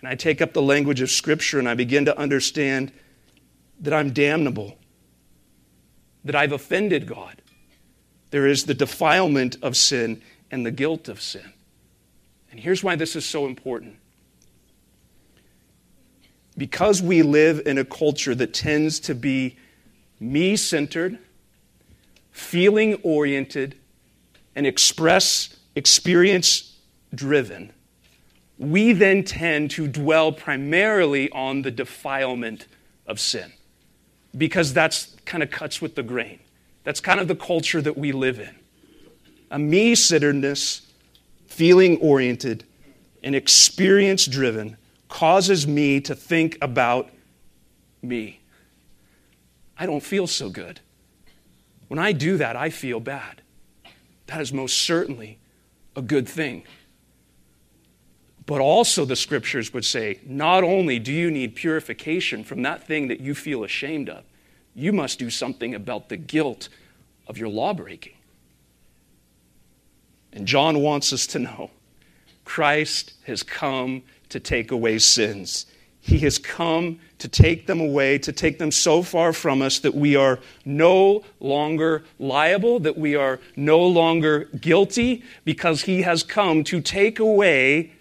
And 0.00 0.08
I 0.08 0.16
take 0.16 0.42
up 0.42 0.52
the 0.52 0.60
language 0.60 1.00
of 1.00 1.12
Scripture 1.12 1.60
and 1.60 1.68
I 1.68 1.74
begin 1.74 2.06
to 2.06 2.18
understand 2.18 2.90
that 3.78 3.94
I'm 3.94 4.12
damnable, 4.12 4.76
that 6.24 6.34
I've 6.34 6.50
offended 6.50 7.06
God. 7.06 7.40
There 8.30 8.48
is 8.48 8.64
the 8.64 8.74
defilement 8.74 9.58
of 9.62 9.76
sin 9.76 10.20
and 10.50 10.66
the 10.66 10.72
guilt 10.72 11.08
of 11.08 11.22
sin. 11.22 11.52
And 12.50 12.58
here's 12.58 12.82
why 12.82 12.96
this 12.96 13.14
is 13.14 13.24
so 13.24 13.46
important. 13.46 13.94
Because 16.58 17.00
we 17.00 17.22
live 17.22 17.62
in 17.64 17.78
a 17.78 17.84
culture 17.84 18.34
that 18.34 18.52
tends 18.52 18.98
to 19.00 19.14
be 19.14 19.56
me 20.18 20.56
centered 20.56 21.20
feeling 22.34 22.94
oriented, 23.04 23.76
and 24.54 24.66
express 24.66 25.56
experience 25.74 26.78
driven, 27.14 27.72
we 28.58 28.92
then 28.92 29.24
tend 29.24 29.70
to 29.72 29.88
dwell 29.88 30.32
primarily 30.32 31.30
on 31.30 31.62
the 31.62 31.70
defilement 31.70 32.66
of 33.06 33.18
sin 33.18 33.52
because 34.36 34.72
that's 34.72 35.16
kind 35.24 35.42
of 35.42 35.50
cuts 35.50 35.80
with 35.80 35.94
the 35.94 36.02
grain. 36.02 36.38
That's 36.84 37.00
kind 37.00 37.20
of 37.20 37.28
the 37.28 37.36
culture 37.36 37.80
that 37.80 37.96
we 37.96 38.12
live 38.12 38.38
in. 38.38 38.54
A 39.50 39.58
me 39.58 39.94
centeredness, 39.94 40.82
feeling 41.46 41.98
oriented, 41.98 42.64
and 43.22 43.34
experience 43.34 44.26
driven 44.26 44.76
causes 45.08 45.66
me 45.66 46.00
to 46.00 46.14
think 46.14 46.58
about 46.60 47.10
me. 48.02 48.40
I 49.78 49.86
don't 49.86 50.02
feel 50.02 50.26
so 50.26 50.50
good. 50.50 50.80
When 51.88 51.98
I 51.98 52.12
do 52.12 52.36
that, 52.36 52.56
I 52.56 52.70
feel 52.70 53.00
bad. 53.00 53.40
That 54.26 54.40
is 54.40 54.52
most 54.52 54.78
certainly 54.78 55.38
a 55.96 56.02
good 56.02 56.28
thing. 56.28 56.64
But 58.46 58.60
also, 58.60 59.04
the 59.04 59.16
scriptures 59.16 59.72
would 59.72 59.84
say 59.84 60.20
not 60.26 60.64
only 60.64 60.98
do 60.98 61.12
you 61.12 61.30
need 61.30 61.54
purification 61.54 62.44
from 62.44 62.62
that 62.62 62.86
thing 62.86 63.08
that 63.08 63.20
you 63.20 63.34
feel 63.34 63.64
ashamed 63.64 64.08
of, 64.08 64.24
you 64.74 64.92
must 64.92 65.18
do 65.18 65.30
something 65.30 65.74
about 65.74 66.08
the 66.08 66.16
guilt 66.16 66.68
of 67.26 67.38
your 67.38 67.48
lawbreaking. 67.48 68.14
And 70.32 70.46
John 70.46 70.80
wants 70.80 71.12
us 71.12 71.26
to 71.28 71.38
know 71.38 71.70
Christ 72.44 73.14
has 73.24 73.42
come 73.42 74.02
to 74.28 74.40
take 74.40 74.70
away 74.72 74.98
sins. 74.98 75.66
He 76.00 76.18
has 76.18 76.38
come 76.38 77.00
to 77.24 77.28
take 77.30 77.66
them 77.66 77.80
away, 77.80 78.18
to 78.18 78.32
take 78.32 78.58
them 78.58 78.70
so 78.70 79.02
far 79.02 79.32
from 79.32 79.62
us 79.62 79.78
that 79.78 79.94
we 79.94 80.14
are 80.14 80.38
no 80.66 81.24
longer 81.40 82.04
liable, 82.18 82.78
that 82.80 82.98
we 82.98 83.16
are 83.16 83.40
no 83.56 83.80
longer 83.80 84.44
guilty, 84.60 85.24
because 85.42 85.80
He 85.80 86.02
has 86.02 86.22
come 86.22 86.62
to 86.64 86.82
take 86.82 87.18
away 87.18 87.92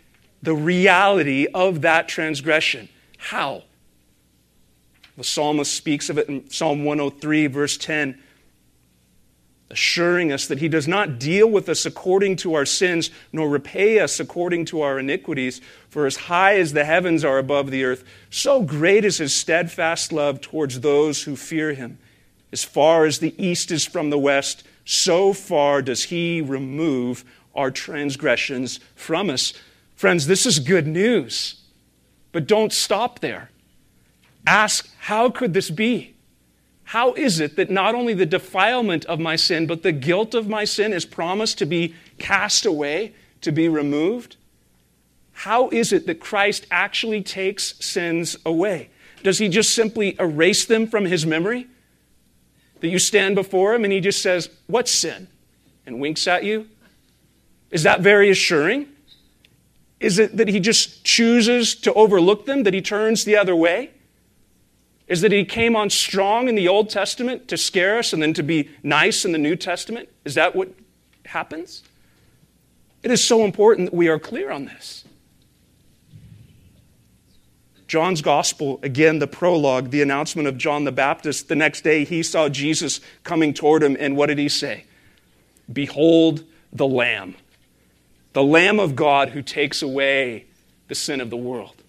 the 0.41 0.53
reality 0.53 1.47
of 1.53 1.83
that 1.83 2.09
transgression. 2.09 2.89
How? 3.17 3.63
The 5.15 5.23
psalmist 5.23 5.73
speaks 5.73 6.09
of 6.09 6.17
it 6.17 6.27
in 6.27 6.49
Psalm 6.49 6.83
103, 6.83 7.47
verse 7.47 7.77
10 7.77 8.21
assuring 9.73 10.31
us 10.31 10.45
that 10.47 10.59
He 10.59 10.69
does 10.69 10.87
not 10.87 11.19
deal 11.19 11.49
with 11.49 11.67
us 11.67 11.85
according 11.85 12.35
to 12.37 12.53
our 12.53 12.65
sins, 12.65 13.09
nor 13.31 13.49
repay 13.49 13.99
us 13.99 14.19
according 14.19 14.65
to 14.65 14.81
our 14.81 14.99
iniquities. 14.99 15.59
For 15.89 16.05
as 16.05 16.15
high 16.15 16.57
as 16.57 16.73
the 16.73 16.85
heavens 16.85 17.25
are 17.25 17.39
above 17.39 17.71
the 17.71 17.83
earth, 17.83 18.03
so 18.29 18.61
great 18.61 19.03
is 19.03 19.17
His 19.17 19.35
steadfast 19.35 20.13
love 20.13 20.41
towards 20.41 20.79
those 20.79 21.23
who 21.23 21.35
fear 21.35 21.73
Him. 21.73 21.97
As 22.51 22.63
far 22.63 23.05
as 23.05 23.17
the 23.17 23.33
east 23.43 23.71
is 23.71 23.83
from 23.83 24.11
the 24.11 24.19
west, 24.19 24.63
so 24.85 25.33
far 25.33 25.81
does 25.81 26.03
He 26.03 26.39
remove 26.39 27.25
our 27.55 27.71
transgressions 27.71 28.79
from 28.95 29.31
us. 29.31 29.53
Friends, 29.95 30.27
this 30.27 30.45
is 30.45 30.59
good 30.59 30.85
news. 30.85 31.61
But 32.31 32.47
don't 32.47 32.71
stop 32.71 33.19
there. 33.19 33.49
Ask, 34.45 34.87
how 34.99 35.31
could 35.31 35.53
this 35.53 35.71
be? 35.71 36.12
How 36.85 37.13
is 37.13 37.39
it 37.39 37.55
that 37.55 37.69
not 37.69 37.95
only 37.95 38.13
the 38.13 38.25
defilement 38.25 39.05
of 39.05 39.19
my 39.19 39.35
sin, 39.35 39.67
but 39.67 39.83
the 39.83 39.91
guilt 39.91 40.33
of 40.33 40.47
my 40.47 40.65
sin 40.65 40.93
is 40.93 41.05
promised 41.05 41.57
to 41.59 41.65
be 41.65 41.95
cast 42.17 42.65
away, 42.65 43.13
to 43.41 43.51
be 43.51 43.67
removed? 43.69 44.37
How 45.31 45.69
is 45.69 45.91
it 45.91 46.05
that 46.07 46.19
Christ 46.19 46.67
actually 46.69 47.23
takes 47.23 47.75
sins 47.83 48.37
away? 48.45 48.89
Does 49.23 49.39
he 49.39 49.49
just 49.49 49.73
simply 49.73 50.15
erase 50.19 50.65
them 50.65 50.87
from 50.87 51.05
his 51.05 51.25
memory? 51.25 51.67
That 52.81 52.89
you 52.89 52.99
stand 52.99 53.35
before 53.35 53.73
him 53.73 53.83
and 53.83 53.93
he 53.93 54.01
just 54.01 54.21
says, 54.21 54.49
What 54.67 54.87
sin? 54.87 55.27
and 55.85 55.99
winks 55.99 56.27
at 56.27 56.43
you? 56.43 56.67
Is 57.71 57.83
that 57.83 58.01
very 58.01 58.29
assuring? 58.29 58.87
Is 59.99 60.19
it 60.19 60.37
that 60.37 60.47
he 60.47 60.59
just 60.59 61.03
chooses 61.03 61.75
to 61.75 61.93
overlook 61.93 62.45
them, 62.45 62.63
that 62.63 62.73
he 62.73 62.81
turns 62.81 63.23
the 63.23 63.37
other 63.37 63.55
way? 63.55 63.91
Is 65.07 65.21
that 65.21 65.31
he 65.31 65.43
came 65.45 65.75
on 65.75 65.89
strong 65.89 66.47
in 66.47 66.55
the 66.55 66.67
Old 66.67 66.89
Testament 66.89 67.47
to 67.49 67.57
scare 67.57 67.99
us 67.99 68.13
and 68.13 68.21
then 68.21 68.33
to 68.33 68.43
be 68.43 68.69
nice 68.83 69.25
in 69.25 69.31
the 69.31 69.37
New 69.37 69.55
Testament? 69.55 70.09
Is 70.25 70.35
that 70.35 70.55
what 70.55 70.69
happens? 71.25 71.83
It 73.03 73.11
is 73.11 73.23
so 73.23 73.43
important 73.43 73.91
that 73.91 73.95
we 73.95 74.07
are 74.07 74.19
clear 74.19 74.49
on 74.49 74.65
this. 74.65 75.03
John's 77.85 78.23
gospel, 78.23 78.79
again, 78.81 79.19
the 79.19 79.27
prologue, 79.27 79.91
the 79.91 80.01
announcement 80.01 80.47
of 80.47 80.57
John 80.57 80.83
the 80.83 80.91
Baptist. 80.91 81.47
The 81.47 81.55
next 81.55 81.81
day 81.81 82.05
he 82.05 82.23
saw 82.23 82.49
Jesus 82.49 83.01
coming 83.23 83.53
toward 83.53 83.83
him, 83.83 83.95
and 83.99 84.17
what 84.17 84.27
did 84.27 84.39
he 84.39 84.49
say? 84.49 84.85
Behold 85.71 86.43
the 86.71 86.87
Lamb, 86.87 87.35
the 88.31 88.41
Lamb 88.41 88.79
of 88.79 88.95
God 88.95 89.29
who 89.29 89.43
takes 89.43 89.83
away 89.83 90.45
the 90.87 90.95
sin 90.95 91.21
of 91.21 91.29
the 91.29 91.37
world. 91.37 91.82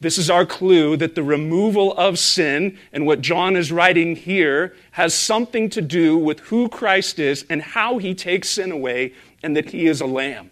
This 0.00 0.18
is 0.18 0.28
our 0.28 0.44
clue 0.44 0.96
that 0.98 1.14
the 1.14 1.22
removal 1.22 1.96
of 1.96 2.18
sin 2.18 2.78
and 2.92 3.06
what 3.06 3.22
John 3.22 3.56
is 3.56 3.72
writing 3.72 4.14
here 4.14 4.76
has 4.92 5.14
something 5.14 5.70
to 5.70 5.80
do 5.80 6.18
with 6.18 6.40
who 6.40 6.68
Christ 6.68 7.18
is 7.18 7.46
and 7.48 7.62
how 7.62 7.98
he 7.98 8.14
takes 8.14 8.50
sin 8.50 8.70
away 8.70 9.14
and 9.42 9.56
that 9.56 9.70
he 9.70 9.86
is 9.86 10.00
a 10.00 10.06
lamb. 10.06 10.50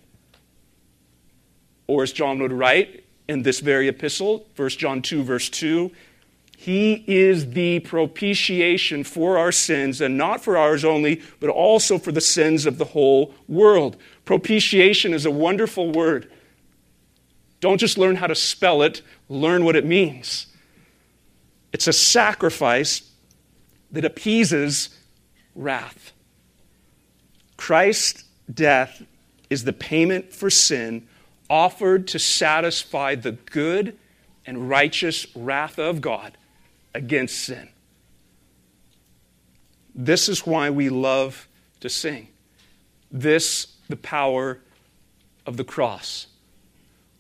Or 1.87 2.03
as 2.03 2.13
John 2.13 2.39
would 2.39 2.53
write 2.53 3.05
in 3.29 3.43
this 3.43 3.61
very 3.61 3.89
epistle, 3.89 4.47
1 4.57 4.69
John 4.71 5.03
2, 5.03 5.23
verse 5.23 5.51
2, 5.51 5.91
he 6.57 7.05
is 7.07 7.51
the 7.51 7.81
propitiation 7.81 9.05
for 9.05 9.37
our 9.37 9.53
sins, 9.53 10.01
and 10.01 10.17
not 10.17 10.43
for 10.43 10.57
ours 10.57 10.83
only, 10.83 11.21
but 11.39 11.51
also 11.51 11.99
for 11.99 12.13
the 12.13 12.23
sins 12.23 12.65
of 12.65 12.79
the 12.79 12.87
whole 12.87 13.35
world. 13.49 13.99
Propitiation 14.25 15.13
is 15.13 15.27
a 15.27 15.31
wonderful 15.31 15.93
word. 15.93 16.31
Don't 17.65 17.79
just 17.79 17.97
learn 17.97 18.17
how 18.17 18.27
to 18.27 18.35
spell 18.35 18.83
it, 18.83 19.01
learn 19.27 19.65
what 19.65 19.75
it 19.75 19.87
means. 19.87 20.49
It's 21.73 21.87
a 21.87 21.95
sacrifice 21.95 23.11
that 23.91 24.05
appeases 24.05 24.91
wrath. 25.55 26.13
Christ's 27.57 28.25
death 28.53 29.03
is 29.49 29.65
the 29.65 29.73
payment 29.73 30.31
for 30.31 30.51
sin 30.51 31.09
offered 31.49 32.07
to 32.09 32.19
satisfy 32.19 33.15
the 33.15 33.33
good 33.33 33.97
and 34.45 34.69
righteous 34.69 35.27
wrath 35.35 35.79
of 35.79 36.03
God 36.03 36.37
against 36.93 37.35
sin. 37.35 37.71
This 39.95 40.29
is 40.29 40.47
why 40.47 40.69
we 40.69 40.91
love 40.91 41.49
to 41.81 41.89
sing. 41.89 42.29
This, 43.11 43.69
the 43.89 43.97
power 43.97 44.61
of 45.47 45.57
the 45.57 45.65
cross. 45.65 46.27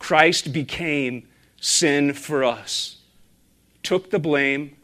Christ 0.04 0.52
became 0.52 1.26
sin 1.62 2.12
for 2.12 2.44
us, 2.44 2.98
took 3.82 4.10
the 4.10 4.18
blame, 4.18 4.76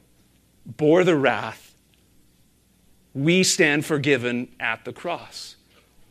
bore 0.65 1.05
the 1.05 1.15
wrath. 1.15 1.75
We 3.13 3.43
stand 3.43 3.85
forgiven 3.85 4.49
at 4.59 4.87
the 4.87 4.95
cross. 4.95 5.57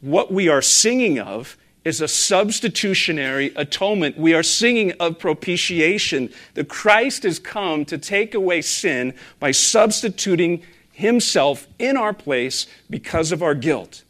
What 0.02 0.32
we 0.32 0.48
are 0.48 0.62
singing 0.62 1.18
of 1.18 1.58
is 1.84 2.02
a 2.02 2.08
substitutionary 2.08 3.52
atonement. 3.56 4.16
We 4.16 4.36
are 4.36 4.44
singing 4.44 4.92
of 5.00 5.18
propitiation, 5.18 6.32
that 6.54 6.70
Christ 6.70 7.24
has 7.24 7.40
come 7.40 7.86
to 7.86 7.98
take 7.98 8.36
away 8.36 8.62
sin 8.62 9.16
by 9.40 9.50
substituting 9.50 10.62
himself 10.92 11.68
in 11.80 11.98
our 11.98 12.14
place 12.14 12.68
because 12.92 13.32
of 13.32 13.42
our 13.42 13.56
guilt. 13.56 14.04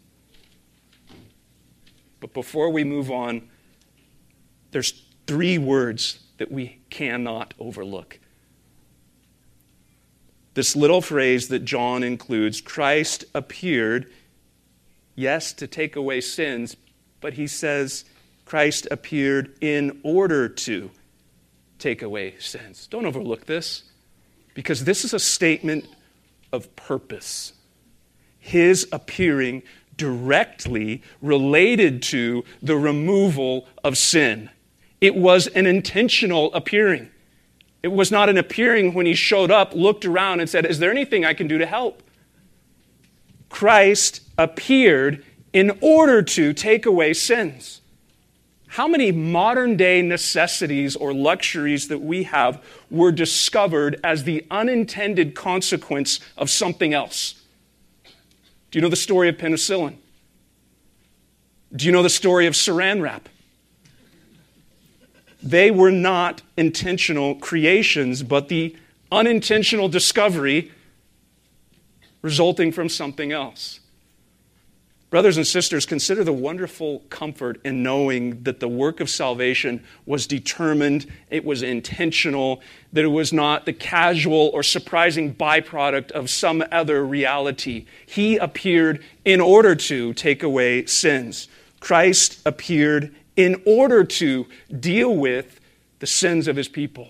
But 2.20 2.34
before 2.34 2.70
we 2.70 2.84
move 2.84 3.10
on, 3.10 3.48
there's 4.72 4.92
three 5.28 5.58
words 5.58 6.20
that 6.38 6.52
we 6.52 6.80
cannot 6.90 7.54
overlook. 7.60 8.20
This 10.54 10.76
little 10.76 11.02
phrase 11.02 11.48
that 11.50 11.66
John 11.66 12.04
includes 12.04 12.62
Christ 12.62 13.26
appeared, 13.34 14.12
yes, 15.16 15.54
to 15.54 15.68
take 15.68 15.96
away 15.96 16.22
sins, 16.22 16.76
but 17.22 17.34
he 17.34 17.48
says 17.48 18.06
Christ 18.46 18.88
appeared 18.90 19.56
in 19.62 20.00
order 20.04 20.50
to 20.50 20.90
take 21.78 22.02
away 22.02 22.36
sins. 22.40 22.88
Don't 22.88 23.06
overlook 23.06 23.46
this 23.46 23.84
because 24.54 24.84
this 24.84 25.06
is 25.06 25.14
a 25.14 25.20
statement 25.20 25.86
of 26.52 26.76
purpose. 26.76 27.54
His 28.40 28.88
appearing 28.92 29.64
directly 29.96 31.04
related 31.22 32.02
to 32.02 32.44
the 32.62 32.76
removal 32.76 33.68
of 33.84 33.98
sin. 33.98 34.50
It 35.02 35.16
was 35.16 35.48
an 35.48 35.66
intentional 35.66 36.54
appearing. 36.54 37.10
It 37.82 37.90
was 37.90 38.12
not 38.12 38.28
an 38.28 38.38
appearing 38.38 38.94
when 38.94 39.06
he 39.06 39.14
showed 39.14 39.52
up, 39.52 39.74
looked 39.74 40.06
around, 40.06 40.42
and 40.42 40.50
said, 40.50 40.66
Is 40.66 40.80
there 40.80 40.92
anything 40.92 41.24
I 41.24 41.34
can 41.34 41.48
do 41.48 41.58
to 41.58 41.66
help? 41.66 42.04
Christ 43.50 44.22
appeared 44.38 45.24
in 45.54 45.78
order 45.82 46.22
to 46.22 46.54
take 46.54 46.86
away 46.86 47.14
sins. 47.14 47.82
How 48.68 48.88
many 48.88 49.12
modern 49.12 49.78
day 49.78 50.02
necessities 50.04 50.96
or 50.96 51.12
luxuries 51.12 51.88
that 51.88 52.00
we 52.00 52.24
have 52.24 52.64
were 52.92 53.12
discovered 53.12 54.00
as 54.04 54.26
the 54.26 54.46
unintended 54.52 55.34
consequence 55.34 56.20
of 56.38 56.52
something 56.52 56.94
else? 56.94 57.42
Do 58.70 58.78
you 58.78 58.82
know 58.82 58.90
the 58.90 58.96
story 58.96 59.28
of 59.28 59.38
penicillin? 59.38 59.96
Do 61.76 61.86
you 61.86 61.92
know 61.92 62.04
the 62.04 62.10
story 62.10 62.46
of 62.46 62.54
saran 62.54 63.02
wrap? 63.02 63.28
They 65.42 65.72
were 65.72 65.92
not 65.92 66.42
intentional 66.58 67.36
creations, 67.36 68.24
but 68.24 68.50
the 68.50 68.76
unintentional 69.12 69.90
discovery 69.90 70.72
resulting 72.22 72.72
from 72.72 72.90
something 72.90 73.32
else. 73.32 73.80
Brothers 75.10 75.38
and 75.38 75.48
sisters, 75.48 75.88
consider 75.88 76.24
the 76.24 76.34
wonderful 76.34 77.00
comfort 77.10 77.60
in 77.66 77.82
knowing 77.82 78.44
that 78.44 78.60
the 78.60 78.68
work 78.68 79.00
of 79.00 79.10
salvation 79.10 79.84
was 80.06 80.28
determined, 80.28 81.08
it 81.32 81.44
was 81.44 81.64
intentional, 81.64 82.62
that 82.94 83.06
it 83.06 83.08
was 83.08 83.34
not 83.34 83.66
the 83.66 83.74
casual 83.74 84.52
or 84.54 84.62
surprising 84.62 85.34
byproduct 85.34 86.12
of 86.12 86.30
some 86.30 86.64
other 86.72 87.04
reality. 87.04 87.88
He 88.06 88.38
appeared 88.38 89.04
in 89.26 89.42
order 89.42 89.74
to 89.76 90.14
take 90.14 90.44
away 90.44 90.86
sins. 90.86 91.48
Christ 91.80 92.40
appeared 92.46 93.16
in 93.40 93.62
order 93.66 94.04
to 94.04 94.46
deal 94.82 95.16
with 95.16 95.62
the 96.00 96.06
sins 96.06 96.46
of 96.50 96.58
his 96.58 96.68
people. 96.68 97.08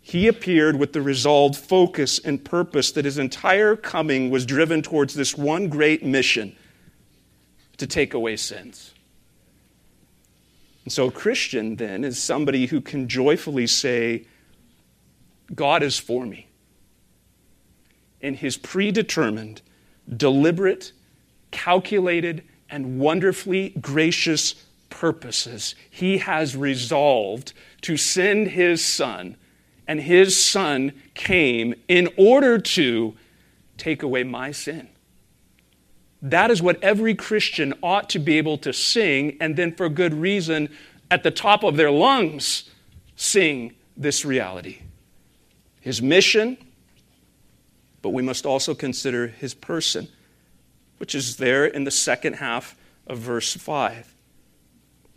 He 0.00 0.26
appeared 0.26 0.80
with 0.80 0.92
the 0.92 1.00
resolved 1.00 1.54
focus 1.54 2.18
and 2.18 2.44
purpose 2.44 2.90
that 2.92 3.04
his 3.04 3.16
entire 3.16 3.76
coming 3.76 4.30
was 4.30 4.44
driven 4.44 4.82
towards 4.82 5.14
this 5.14 5.38
one 5.38 5.68
great 5.68 6.04
mission 6.04 6.56
to 7.76 7.86
take 7.86 8.14
away 8.14 8.34
sins. 8.34 8.92
And 10.82 10.92
so, 10.92 11.06
a 11.06 11.12
Christian 11.12 11.76
then 11.76 12.02
is 12.02 12.20
somebody 12.20 12.66
who 12.66 12.80
can 12.80 13.06
joyfully 13.06 13.68
say, 13.68 14.26
God 15.54 15.84
is 15.84 16.00
for 16.00 16.26
me. 16.26 16.48
In 18.20 18.34
his 18.34 18.56
predetermined, 18.56 19.62
deliberate, 20.16 20.90
calculated, 21.52 22.42
and 22.68 22.98
wonderfully 22.98 23.68
gracious 23.80 24.66
purposes, 24.90 25.74
he 25.88 26.18
has 26.18 26.56
resolved 26.56 27.52
to 27.82 27.96
send 27.96 28.48
his 28.48 28.84
son 28.84 29.36
and 29.90 30.00
his 30.00 30.40
son 30.40 30.92
came 31.14 31.74
in 31.88 32.08
order 32.16 32.60
to 32.60 33.12
take 33.76 34.04
away 34.04 34.22
my 34.22 34.52
sin. 34.52 34.88
That 36.22 36.52
is 36.52 36.62
what 36.62 36.80
every 36.80 37.16
Christian 37.16 37.74
ought 37.82 38.08
to 38.10 38.20
be 38.20 38.38
able 38.38 38.56
to 38.58 38.72
sing, 38.72 39.36
and 39.40 39.56
then 39.56 39.74
for 39.74 39.88
good 39.88 40.14
reason, 40.14 40.68
at 41.10 41.24
the 41.24 41.32
top 41.32 41.64
of 41.64 41.76
their 41.76 41.90
lungs, 41.90 42.70
sing 43.16 43.74
this 43.96 44.24
reality. 44.24 44.78
His 45.80 46.00
mission, 46.00 46.56
but 48.00 48.10
we 48.10 48.22
must 48.22 48.46
also 48.46 48.76
consider 48.76 49.26
his 49.26 49.54
person, 49.54 50.06
which 50.98 51.16
is 51.16 51.38
there 51.38 51.64
in 51.64 51.82
the 51.82 51.90
second 51.90 52.34
half 52.34 52.76
of 53.08 53.18
verse 53.18 53.56
5. 53.56 54.09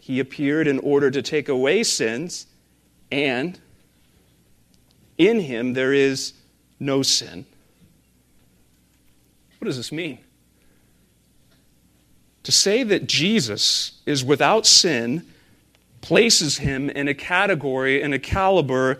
He 0.03 0.19
appeared 0.19 0.67
in 0.67 0.79
order 0.79 1.09
to 1.09 1.21
take 1.21 1.47
away 1.47 1.81
sins, 1.81 2.45
and 3.09 3.57
in 5.17 5.39
him 5.39 5.71
there 5.71 5.93
is 5.93 6.33
no 6.77 7.03
sin. 7.03 7.45
What 9.59 9.67
does 9.67 9.77
this 9.77 9.93
mean? 9.93 10.17
To 12.43 12.51
say 12.51 12.83
that 12.83 13.07
Jesus 13.07 14.01
is 14.05 14.25
without 14.25 14.65
sin 14.65 15.25
places 16.01 16.57
him 16.57 16.89
in 16.89 17.07
a 17.07 17.13
category 17.13 18.01
in 18.01 18.11
a 18.11 18.19
caliber 18.19 18.99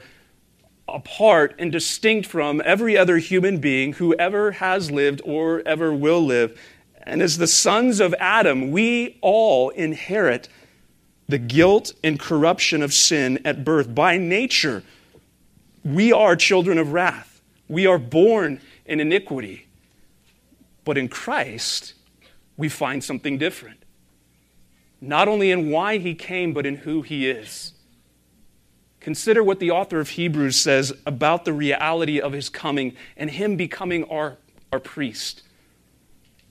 apart 0.87 1.53
and 1.59 1.69
distinct 1.69 2.29
from 2.29 2.61
every 2.63 2.97
other 2.97 3.17
human 3.17 3.57
being 3.57 3.91
who 3.91 4.15
ever 4.15 4.53
has 4.53 4.89
lived 4.89 5.21
or 5.25 5.61
ever 5.65 5.93
will 5.93 6.25
live. 6.25 6.57
And 7.05 7.21
as 7.21 7.39
the 7.39 7.47
sons 7.47 7.99
of 7.99 8.15
Adam, 8.21 8.71
we 8.71 9.17
all 9.19 9.69
inherit 9.71 10.47
the 11.27 11.37
guilt 11.37 11.93
and 12.03 12.19
corruption 12.19 12.81
of 12.81 12.93
sin 12.93 13.39
at 13.45 13.63
birth 13.63 13.93
by 13.93 14.17
nature. 14.17 14.83
We 15.83 16.11
are 16.11 16.35
children 16.35 16.77
of 16.77 16.93
wrath. 16.93 17.41
We 17.67 17.85
are 17.87 17.97
born 17.97 18.59
in 18.85 18.99
iniquity. 18.99 19.67
But 20.85 20.97
in 20.97 21.07
Christ, 21.07 21.93
we 22.57 22.69
find 22.69 23.03
something 23.03 23.37
different. 23.37 23.83
Not 25.01 25.27
only 25.27 25.51
in 25.51 25.69
why 25.69 25.97
he 25.97 26.15
came, 26.15 26.53
but 26.53 26.65
in 26.65 26.77
who 26.77 27.01
he 27.01 27.29
is. 27.29 27.73
Consider 28.99 29.43
what 29.43 29.59
the 29.59 29.71
author 29.71 29.99
of 29.99 30.09
Hebrews 30.09 30.55
says 30.55 30.93
about 31.05 31.43
the 31.43 31.51
reality 31.51 32.21
of 32.21 32.31
his 32.31 32.47
coming 32.47 32.95
and 33.17 33.29
him 33.29 33.57
becoming 33.57 34.05
our, 34.05 34.37
our 34.71 34.79
priest. 34.79 35.43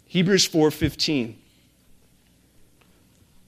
Hebrews 0.06 0.46
4:15 0.46 1.36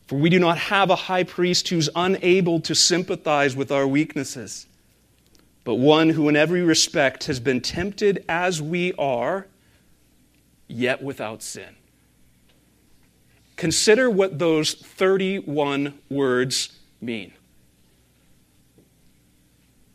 For 0.06 0.16
we 0.16 0.28
do 0.28 0.38
not 0.38 0.58
have 0.58 0.90
a 0.90 0.96
high 0.96 1.24
priest 1.24 1.68
who's 1.68 1.88
unable 1.96 2.60
to 2.60 2.74
sympathize 2.74 3.56
with 3.56 3.72
our 3.72 3.86
weaknesses 3.86 4.66
but 5.64 5.76
one 5.76 6.10
who 6.10 6.28
in 6.28 6.36
every 6.36 6.62
respect 6.62 7.24
has 7.24 7.40
been 7.40 7.60
tempted 7.60 8.22
as 8.28 8.60
we 8.60 8.92
are, 8.94 9.46
yet 10.68 11.02
without 11.02 11.42
sin. 11.42 11.76
Consider 13.56 14.10
what 14.10 14.38
those 14.38 14.74
31 14.74 15.98
words 16.10 16.78
mean. 17.00 17.32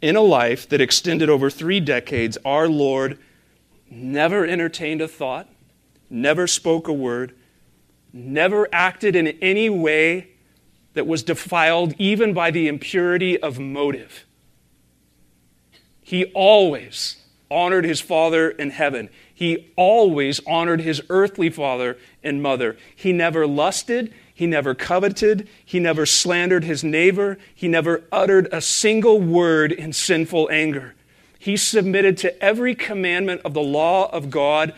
In 0.01 0.15
a 0.15 0.21
life 0.21 0.67
that 0.69 0.81
extended 0.81 1.29
over 1.29 1.49
three 1.49 1.79
decades, 1.79 2.37
our 2.43 2.67
Lord 2.67 3.19
never 3.91 4.45
entertained 4.45 5.01
a 5.01 5.07
thought, 5.07 5.47
never 6.09 6.47
spoke 6.47 6.87
a 6.87 6.93
word, 6.93 7.35
never 8.13 8.67
acted 8.71 9.15
in 9.15 9.27
any 9.41 9.69
way 9.69 10.29
that 10.93 11.07
was 11.07 11.23
defiled 11.23 11.93
even 11.97 12.33
by 12.33 12.51
the 12.51 12.67
impurity 12.67 13.39
of 13.39 13.59
motive. 13.59 14.25
He 16.01 16.25
always 16.33 17.17
honored 17.51 17.85
his 17.85 18.01
Father 18.01 18.49
in 18.49 18.71
heaven. 18.71 19.09
He 19.33 19.71
always 19.75 20.41
honored 20.45 20.81
his 20.81 21.01
earthly 21.09 21.49
father 21.49 21.97
and 22.23 22.43
mother. 22.43 22.77
He 22.95 23.13
never 23.13 23.47
lusted. 23.47 24.13
He 24.33 24.45
never 24.45 24.75
coveted. 24.75 25.47
He 25.63 25.79
never 25.79 26.05
slandered 26.05 26.63
his 26.63 26.83
neighbor. 26.83 27.37
He 27.53 27.67
never 27.67 28.03
uttered 28.11 28.49
a 28.51 28.59
single 28.59 29.21
word 29.21 29.71
in 29.71 29.93
sinful 29.93 30.49
anger. 30.51 30.95
He 31.39 31.55
submitted 31.55 32.17
to 32.17 32.43
every 32.43 32.75
commandment 32.75 33.41
of 33.45 33.53
the 33.53 33.61
law 33.61 34.09
of 34.11 34.29
God 34.29 34.73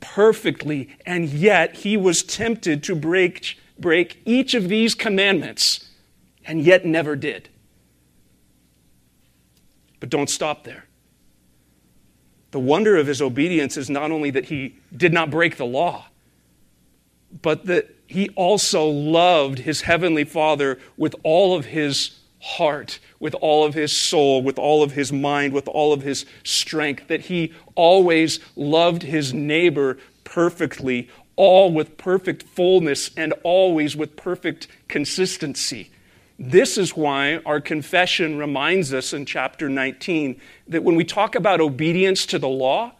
perfectly, 0.00 0.88
and 1.04 1.28
yet 1.28 1.76
he 1.76 1.96
was 1.96 2.22
tempted 2.22 2.82
to 2.84 2.94
break, 2.94 3.58
break 3.78 4.20
each 4.24 4.54
of 4.54 4.68
these 4.68 4.94
commandments, 4.94 5.90
and 6.44 6.62
yet 6.62 6.84
never 6.84 7.16
did. 7.16 7.48
But 10.00 10.10
don't 10.10 10.30
stop 10.30 10.64
there. 10.64 10.84
The 12.50 12.60
wonder 12.60 12.96
of 12.96 13.06
his 13.06 13.20
obedience 13.20 13.76
is 13.76 13.90
not 13.90 14.10
only 14.10 14.30
that 14.30 14.46
he 14.46 14.76
did 14.96 15.12
not 15.12 15.30
break 15.30 15.56
the 15.56 15.66
law, 15.66 16.06
but 17.42 17.66
that 17.66 17.94
he 18.06 18.30
also 18.30 18.86
loved 18.86 19.58
his 19.58 19.82
heavenly 19.82 20.24
Father 20.24 20.78
with 20.96 21.14
all 21.22 21.54
of 21.54 21.66
his 21.66 22.18
heart, 22.40 22.98
with 23.20 23.34
all 23.34 23.64
of 23.64 23.74
his 23.74 23.92
soul, 23.96 24.42
with 24.42 24.58
all 24.58 24.82
of 24.82 24.92
his 24.92 25.12
mind, 25.12 25.52
with 25.52 25.68
all 25.68 25.92
of 25.92 26.02
his 26.02 26.24
strength, 26.44 27.08
that 27.08 27.22
he 27.22 27.52
always 27.74 28.38
loved 28.56 29.02
his 29.02 29.32
neighbor 29.34 29.98
perfectly, 30.24 31.08
all 31.36 31.72
with 31.72 31.96
perfect 31.96 32.42
fullness, 32.42 33.10
and 33.16 33.32
always 33.42 33.96
with 33.96 34.16
perfect 34.16 34.68
consistency. 34.88 35.90
This 36.38 36.78
is 36.78 36.96
why 36.96 37.38
our 37.44 37.60
confession 37.60 38.38
reminds 38.38 38.94
us 38.94 39.12
in 39.12 39.26
chapter 39.26 39.68
19 39.68 40.40
that 40.68 40.84
when 40.84 40.94
we 40.94 41.04
talk 41.04 41.34
about 41.34 41.60
obedience 41.60 42.26
to 42.26 42.38
the 42.38 42.48
law, 42.48 42.92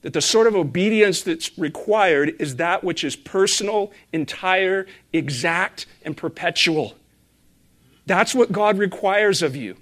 that 0.00 0.14
the 0.14 0.22
sort 0.22 0.46
of 0.46 0.56
obedience 0.56 1.22
that's 1.22 1.56
required 1.58 2.34
is 2.40 2.56
that 2.56 2.82
which 2.82 3.04
is 3.04 3.14
personal, 3.14 3.92
entire, 4.12 4.86
exact, 5.12 5.86
and 6.04 6.16
perpetual. 6.16 6.94
That's 8.06 8.34
what 8.34 8.52
God 8.52 8.78
requires 8.78 9.42
of 9.42 9.54
you. 9.54 9.76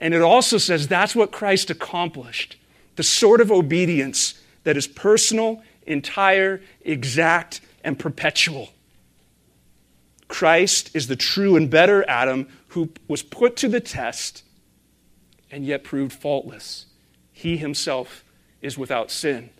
And 0.00 0.14
it 0.14 0.22
also 0.22 0.58
says 0.58 0.88
that's 0.88 1.16
what 1.16 1.32
Christ 1.32 1.70
accomplished 1.70 2.56
the 2.96 3.02
sort 3.02 3.40
of 3.42 3.52
obedience 3.52 4.40
that 4.64 4.76
is 4.76 4.86
personal, 4.86 5.62
entire, 5.86 6.62
exact, 6.80 7.60
and 7.84 7.98
perpetual. 7.98 8.70
Christ 10.28 10.90
is 10.94 11.06
the 11.06 11.16
true 11.16 11.56
and 11.56 11.70
better 11.70 12.08
Adam 12.08 12.48
who 12.68 12.90
was 13.06 13.22
put 13.22 13.56
to 13.56 13.68
the 13.68 13.80
test 13.80 14.42
and 15.50 15.64
yet 15.64 15.84
proved 15.84 16.12
faultless. 16.12 16.86
He 17.32 17.58
himself 17.58 18.24
is 18.60 18.76
without 18.76 19.10
sin. 19.10 19.50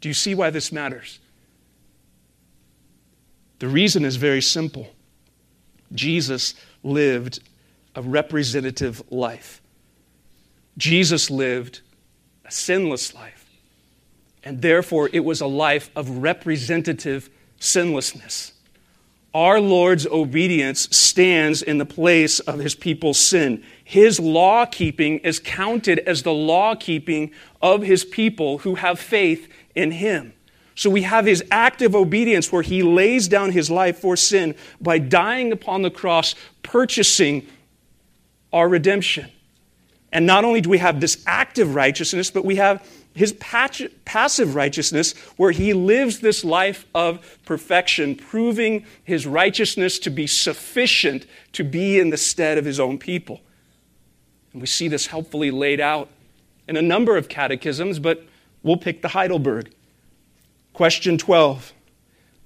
Do 0.00 0.08
you 0.08 0.14
see 0.14 0.34
why 0.34 0.50
this 0.50 0.70
matters? 0.70 1.18
The 3.64 3.70
reason 3.70 4.04
is 4.04 4.16
very 4.16 4.42
simple. 4.42 4.88
Jesus 5.94 6.54
lived 6.82 7.40
a 7.94 8.02
representative 8.02 9.02
life. 9.10 9.62
Jesus 10.76 11.30
lived 11.30 11.80
a 12.44 12.50
sinless 12.50 13.14
life. 13.14 13.46
and 14.42 14.60
therefore 14.60 15.08
it 15.14 15.24
was 15.24 15.40
a 15.40 15.46
life 15.46 15.90
of 15.96 16.18
representative 16.18 17.30
sinlessness. 17.58 18.52
Our 19.32 19.62
Lord's 19.62 20.06
obedience 20.06 20.82
stands 20.94 21.62
in 21.62 21.78
the 21.78 21.86
place 21.86 22.40
of 22.40 22.58
his 22.58 22.74
people's 22.74 23.18
sin. 23.18 23.64
His 23.82 24.20
law 24.20 24.66
keeping 24.66 25.20
is 25.20 25.40
counted 25.40 26.00
as 26.00 26.22
the 26.22 26.34
law 26.34 26.74
keeping 26.74 27.30
of 27.62 27.80
his 27.80 28.04
people 28.04 28.58
who 28.58 28.74
have 28.74 29.00
faith 29.00 29.50
in 29.74 29.90
him. 29.92 30.33
So 30.74 30.90
we 30.90 31.02
have 31.02 31.24
his 31.24 31.44
active 31.50 31.94
obedience 31.94 32.50
where 32.50 32.62
he 32.62 32.82
lays 32.82 33.28
down 33.28 33.52
his 33.52 33.70
life 33.70 33.98
for 33.98 34.16
sin 34.16 34.54
by 34.80 34.98
dying 34.98 35.52
upon 35.52 35.82
the 35.82 35.90
cross, 35.90 36.34
purchasing 36.62 37.46
our 38.52 38.68
redemption. 38.68 39.30
And 40.12 40.26
not 40.26 40.44
only 40.44 40.60
do 40.60 40.70
we 40.70 40.78
have 40.78 41.00
this 41.00 41.22
active 41.26 41.74
righteousness, 41.74 42.30
but 42.30 42.44
we 42.44 42.56
have 42.56 42.84
his 43.14 43.32
passive 43.32 44.54
righteousness, 44.56 45.12
where 45.36 45.52
he 45.52 45.72
lives 45.72 46.18
this 46.18 46.44
life 46.44 46.84
of 46.92 47.38
perfection, 47.44 48.16
proving 48.16 48.84
his 49.04 49.24
righteousness 49.24 50.00
to 50.00 50.10
be 50.10 50.26
sufficient 50.26 51.24
to 51.52 51.62
be 51.62 52.00
in 52.00 52.10
the 52.10 52.16
stead 52.16 52.58
of 52.58 52.64
his 52.64 52.80
own 52.80 52.98
people. 52.98 53.40
And 54.52 54.60
we 54.60 54.66
see 54.66 54.88
this 54.88 55.06
helpfully 55.06 55.52
laid 55.52 55.78
out 55.78 56.08
in 56.66 56.76
a 56.76 56.82
number 56.82 57.16
of 57.16 57.28
catechisms, 57.28 58.00
but 58.00 58.24
we'll 58.64 58.76
pick 58.76 59.02
the 59.02 59.08
Heidelberg. 59.08 59.72
Question 60.74 61.16
12. 61.16 61.72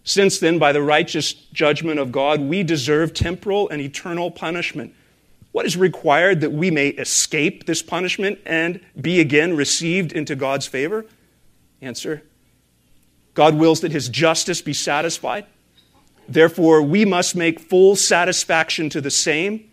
Since 0.04 0.38
then, 0.38 0.58
by 0.58 0.72
the 0.72 0.82
righteous 0.82 1.32
judgment 1.32 1.98
of 1.98 2.12
God, 2.12 2.40
we 2.42 2.62
deserve 2.62 3.14
temporal 3.14 3.68
and 3.70 3.80
eternal 3.80 4.30
punishment. 4.30 4.94
What 5.52 5.64
is 5.64 5.76
required 5.76 6.42
that 6.42 6.52
we 6.52 6.70
may 6.70 6.88
escape 6.88 7.64
this 7.64 7.82
punishment 7.82 8.38
and 8.44 8.80
be 9.00 9.18
again 9.18 9.56
received 9.56 10.12
into 10.12 10.36
God's 10.36 10.66
favor? 10.66 11.06
Answer 11.80 12.22
God 13.32 13.54
wills 13.54 13.80
that 13.80 13.92
his 13.92 14.08
justice 14.08 14.60
be 14.60 14.74
satisfied. 14.74 15.46
Therefore, 16.28 16.82
we 16.82 17.04
must 17.04 17.34
make 17.34 17.60
full 17.60 17.96
satisfaction 17.96 18.90
to 18.90 19.00
the 19.00 19.10
same, 19.10 19.70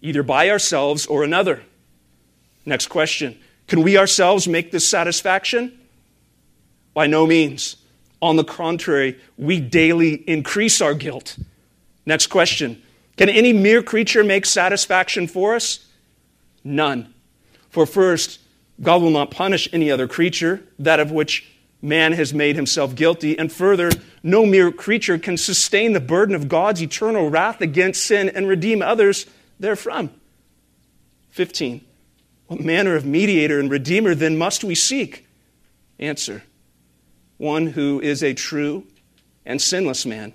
either 0.00 0.22
by 0.22 0.50
ourselves 0.50 1.06
or 1.06 1.22
another. 1.22 1.62
Next 2.66 2.88
question 2.88 3.38
Can 3.68 3.82
we 3.82 3.96
ourselves 3.96 4.48
make 4.48 4.72
this 4.72 4.88
satisfaction? 4.88 5.78
By 6.94 7.06
no 7.06 7.26
means. 7.26 7.76
On 8.22 8.36
the 8.36 8.44
contrary, 8.44 9.18
we 9.36 9.58
daily 9.60 10.14
increase 10.28 10.80
our 10.80 10.94
guilt. 10.94 11.36
Next 12.06 12.28
question 12.28 12.80
Can 13.16 13.28
any 13.28 13.52
mere 13.52 13.82
creature 13.82 14.22
make 14.22 14.46
satisfaction 14.46 15.26
for 15.26 15.56
us? 15.56 15.86
None. 16.64 17.12
For 17.68 17.84
first, 17.84 18.38
God 18.80 19.02
will 19.02 19.10
not 19.10 19.32
punish 19.32 19.68
any 19.72 19.90
other 19.90 20.06
creature, 20.06 20.62
that 20.78 21.00
of 21.00 21.10
which 21.10 21.50
man 21.82 22.12
has 22.12 22.32
made 22.32 22.54
himself 22.54 22.94
guilty. 22.94 23.36
And 23.36 23.52
further, 23.52 23.90
no 24.22 24.46
mere 24.46 24.70
creature 24.70 25.18
can 25.18 25.36
sustain 25.36 25.92
the 25.92 26.00
burden 26.00 26.36
of 26.36 26.48
God's 26.48 26.80
eternal 26.80 27.28
wrath 27.28 27.60
against 27.60 28.06
sin 28.06 28.28
and 28.28 28.46
redeem 28.46 28.82
others 28.82 29.26
therefrom. 29.58 30.10
15. 31.30 31.84
What 32.46 32.60
manner 32.60 32.94
of 32.94 33.04
mediator 33.04 33.58
and 33.58 33.70
redeemer 33.70 34.14
then 34.14 34.38
must 34.38 34.62
we 34.62 34.76
seek? 34.76 35.26
Answer 35.98 36.44
one 37.42 37.66
who 37.66 38.00
is 38.00 38.22
a 38.22 38.32
true 38.32 38.86
and 39.44 39.60
sinless 39.60 40.06
man, 40.06 40.32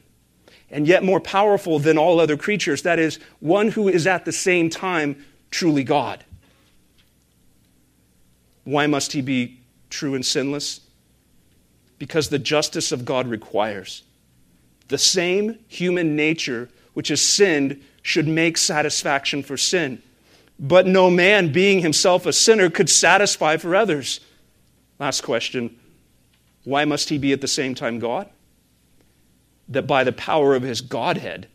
and 0.69 0.85
yet 0.85 1.05
more 1.05 1.21
powerful 1.21 1.79
than 1.79 1.97
all 1.97 2.19
other 2.19 2.35
creatures. 2.35 2.81
That 2.81 2.99
is, 2.99 3.17
one 3.39 3.69
who 3.69 3.87
is 3.87 4.05
at 4.05 4.25
the 4.25 4.33
same 4.33 4.69
time 4.69 5.25
truly 5.49 5.85
God. 5.85 6.25
Why 8.65 8.87
must 8.87 9.13
he 9.13 9.21
be 9.21 9.57
true 9.89 10.15
and 10.15 10.25
sinless? 10.25 10.81
Because 11.97 12.27
the 12.27 12.39
justice 12.39 12.91
of 12.91 13.05
God 13.05 13.27
requires. 13.27 14.03
The 14.89 14.97
same 14.97 15.59
human 15.69 16.17
nature 16.17 16.67
which 16.93 17.07
has 17.07 17.21
sinned 17.21 17.81
should 18.01 18.27
make 18.27 18.57
satisfaction 18.57 19.43
for 19.43 19.55
sin. 19.55 20.01
But 20.59 20.87
no 20.87 21.09
man, 21.09 21.53
being 21.53 21.79
himself 21.79 22.25
a 22.25 22.33
sinner, 22.33 22.69
could 22.69 22.89
satisfy 22.89 23.55
for 23.55 23.77
others. 23.77 24.19
Last 24.99 25.21
question 25.21 25.77
why 26.67 26.83
must 26.83 27.07
he 27.07 27.17
be 27.17 27.31
at 27.31 27.39
the 27.39 27.47
same 27.47 27.75
time 27.75 27.97
God? 27.97 28.27
That 29.69 29.87
by 29.87 30.03
the 30.03 30.11
power 30.11 30.53
of 30.53 30.63
his 30.63 30.81
Godhead, 30.81 31.47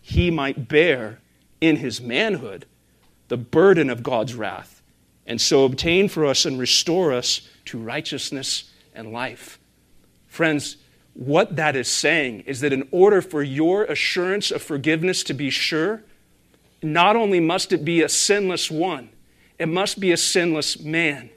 he 0.00 0.30
might 0.30 0.68
bear 0.68 1.18
in 1.60 1.76
his 1.76 2.00
manhood 2.00 2.64
the 3.28 3.36
burden 3.36 3.90
of 3.90 4.02
God's 4.02 4.34
wrath, 4.34 4.80
and 5.26 5.38
so 5.38 5.66
obtain 5.66 6.08
for 6.08 6.24
us 6.24 6.46
and 6.46 6.58
restore 6.58 7.12
us 7.12 7.46
to 7.66 7.78
righteousness 7.78 8.70
and 8.94 9.12
life. 9.12 9.58
Friends, 10.28 10.78
what 11.12 11.56
that 11.56 11.76
is 11.76 11.86
saying 11.86 12.40
is 12.46 12.60
that 12.60 12.72
in 12.72 12.88
order 12.90 13.20
for 13.20 13.42
your 13.42 13.84
assurance 13.84 14.50
of 14.50 14.62
forgiveness 14.62 15.22
to 15.24 15.34
be 15.34 15.50
sure, 15.50 16.02
not 16.82 17.16
only 17.16 17.38
must 17.38 17.70
it 17.70 17.84
be 17.84 18.00
a 18.00 18.08
sinless 18.08 18.70
one, 18.70 19.10
it 19.58 19.68
must 19.68 20.00
be 20.00 20.10
a 20.10 20.16
sinless 20.16 20.80
man. 20.80 21.28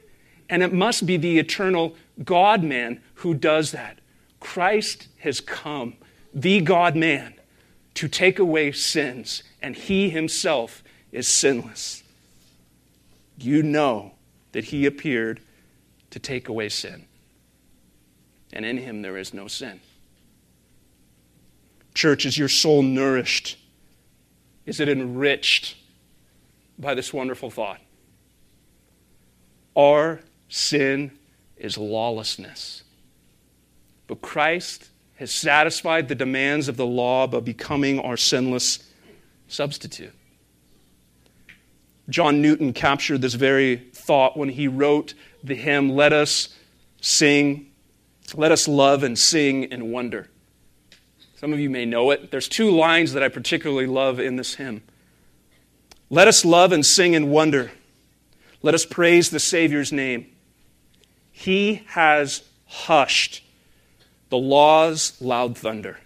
And 0.49 0.63
it 0.63 0.71
must 0.71 1.05
be 1.05 1.17
the 1.17 1.39
eternal 1.39 1.97
God 2.23 2.63
man 2.63 3.01
who 3.15 3.33
does 3.33 3.71
that. 3.71 3.99
Christ 4.39 5.07
has 5.19 5.39
come, 5.39 5.95
the 6.33 6.61
God 6.61 6.95
man, 6.95 7.33
to 7.95 8.07
take 8.07 8.39
away 8.39 8.71
sins, 8.71 9.43
and 9.61 9.75
he 9.75 10.09
himself 10.09 10.83
is 11.11 11.27
sinless. 11.27 12.03
You 13.39 13.63
know 13.63 14.13
that 14.51 14.65
he 14.65 14.85
appeared 14.85 15.41
to 16.11 16.19
take 16.19 16.47
away 16.47 16.69
sin, 16.69 17.05
and 18.53 18.65
in 18.65 18.77
him 18.77 19.01
there 19.01 19.17
is 19.17 19.33
no 19.33 19.47
sin. 19.47 19.79
Church, 21.93 22.25
is 22.25 22.37
your 22.37 22.49
soul 22.49 22.83
nourished? 22.83 23.57
Is 24.67 24.79
it 24.79 24.89
enriched 24.89 25.75
by 26.77 26.93
this 26.93 27.11
wonderful 27.11 27.49
thought? 27.49 27.81
Our 29.75 30.21
sin 30.49 31.16
is 31.57 31.77
lawlessness. 31.77 32.83
But 34.07 34.21
Christ 34.21 34.89
has 35.15 35.31
satisfied 35.31 36.07
the 36.07 36.15
demands 36.15 36.67
of 36.67 36.77
the 36.77 36.85
law 36.85 37.27
by 37.27 37.39
becoming 37.39 37.99
our 37.99 38.17
sinless 38.17 38.91
substitute. 39.47 40.13
John 42.09 42.41
Newton 42.41 42.71
captured 42.71 43.21
this 43.21 43.33
very 43.33 43.77
thought 43.93 44.37
when 44.37 44.49
he 44.49 44.67
wrote 44.67 45.13
the 45.43 45.55
hymn, 45.55 45.89
Let 45.89 46.13
Us 46.13 46.49
Sing, 47.01 47.71
Let 48.33 48.51
Us 48.51 48.67
Love 48.67 49.03
and 49.03 49.17
Sing 49.17 49.65
and 49.73 49.91
Wonder. 49.91 50.29
Some 51.35 51.53
of 51.53 51.59
you 51.59 51.69
may 51.69 51.85
know 51.85 52.11
it. 52.11 52.31
There's 52.31 52.47
two 52.47 52.71
lines 52.71 53.13
that 53.13 53.23
I 53.23 53.27
particularly 53.27 53.85
love 53.85 54.19
in 54.19 54.37
this 54.37 54.55
hymn. 54.55 54.81
Let 56.09 56.27
us 56.27 56.45
love 56.45 56.71
and 56.71 56.85
sing 56.85 57.15
and 57.15 57.29
wonder. 57.29 57.71
Let 58.61 58.73
us 58.73 58.85
praise 58.85 59.29
the 59.29 59.39
Savior's 59.39 59.91
name. 59.91 60.27
He 61.37 61.83
has 61.89 62.41
hushed 62.65 63.43
the 64.29 64.39
law's 64.39 65.21
loud 65.21 65.55
thunder. 65.55 65.99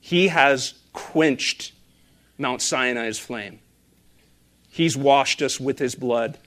He 0.00 0.26
has 0.26 0.74
quenched 0.92 1.70
Mount 2.36 2.60
Sinai's 2.60 3.20
flame. 3.20 3.60
He's 4.68 4.96
washed 4.96 5.42
us 5.42 5.60
with 5.60 5.78
his 5.78 5.94
blood. 5.94 6.38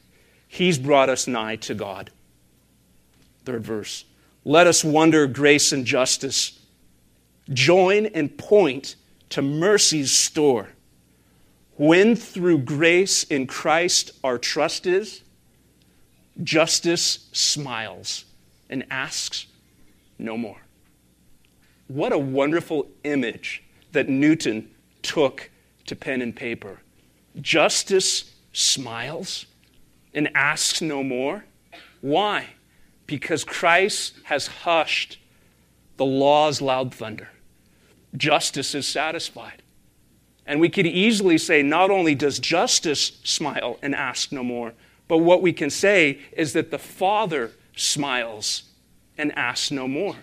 He's 0.45 0.77
brought 0.77 1.07
us 1.07 1.25
nigh 1.25 1.55
to 1.55 1.73
God. 1.73 2.11
Third 3.45 3.63
verse. 3.63 4.03
Let 4.43 4.67
us 4.67 4.83
wonder 4.83 5.25
grace 5.25 5.71
and 5.71 5.85
justice. 5.85 6.59
Join 7.49 8.07
and 8.07 8.37
point 8.37 8.97
to 9.29 9.41
mercy's 9.41 10.11
store. 10.11 10.67
When 11.77 12.17
through 12.17 12.59
grace 12.59 13.23
in 13.23 13.47
Christ 13.47 14.11
our 14.21 14.37
trust 14.37 14.85
is, 14.85 15.22
Justice 16.41 17.27
smiles 17.31 18.25
and 18.69 18.85
asks 18.89 19.45
no 20.17 20.37
more. 20.37 20.61
What 21.87 22.11
a 22.11 22.17
wonderful 22.17 22.87
image 23.03 23.63
that 23.91 24.09
Newton 24.09 24.71
took 25.01 25.51
to 25.85 25.95
pen 25.95 26.21
and 26.21 26.35
paper. 26.35 26.79
Justice 27.39 28.33
smiles 28.51 29.45
and 30.13 30.29
asks 30.33 30.81
no 30.81 31.03
more. 31.03 31.45
Why? 32.01 32.47
Because 33.05 33.43
Christ 33.43 34.15
has 34.23 34.47
hushed 34.47 35.19
the 35.97 36.05
law's 36.05 36.61
loud 36.61 36.93
thunder. 36.93 37.29
Justice 38.15 38.73
is 38.73 38.87
satisfied. 38.87 39.61
And 40.45 40.59
we 40.59 40.69
could 40.69 40.85
easily 40.85 41.37
say 41.37 41.63
not 41.63 41.89
only 41.89 42.15
does 42.15 42.39
justice 42.39 43.19
smile 43.23 43.77
and 43.81 43.95
ask 43.95 44.31
no 44.31 44.43
more, 44.43 44.73
but 45.07 45.17
what 45.19 45.41
we 45.41 45.53
can 45.53 45.69
say 45.69 46.19
is 46.31 46.53
that 46.53 46.71
the 46.71 46.79
Father 46.79 47.51
smiles 47.75 48.63
and 49.17 49.37
asks 49.37 49.71
no 49.71 49.87
more. 49.87 50.15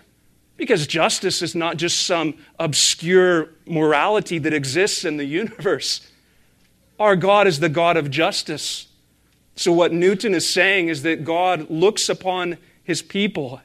Because 0.57 0.85
justice 0.85 1.41
is 1.41 1.55
not 1.55 1.77
just 1.77 2.05
some 2.05 2.35
obscure 2.59 3.49
morality 3.65 4.37
that 4.39 4.53
exists 4.53 5.05
in 5.05 5.17
the 5.17 5.25
universe. 5.25 6.07
Our 6.99 7.15
God 7.15 7.47
is 7.47 7.59
the 7.59 7.69
God 7.69 7.97
of 7.97 8.11
justice. 8.11 8.87
So, 9.55 9.71
what 9.71 9.91
Newton 9.91 10.35
is 10.35 10.47
saying 10.47 10.89
is 10.89 11.03
that 11.03 11.23
God 11.23 11.69
looks 11.69 12.09
upon 12.09 12.57
his 12.83 13.01
people 13.01 13.61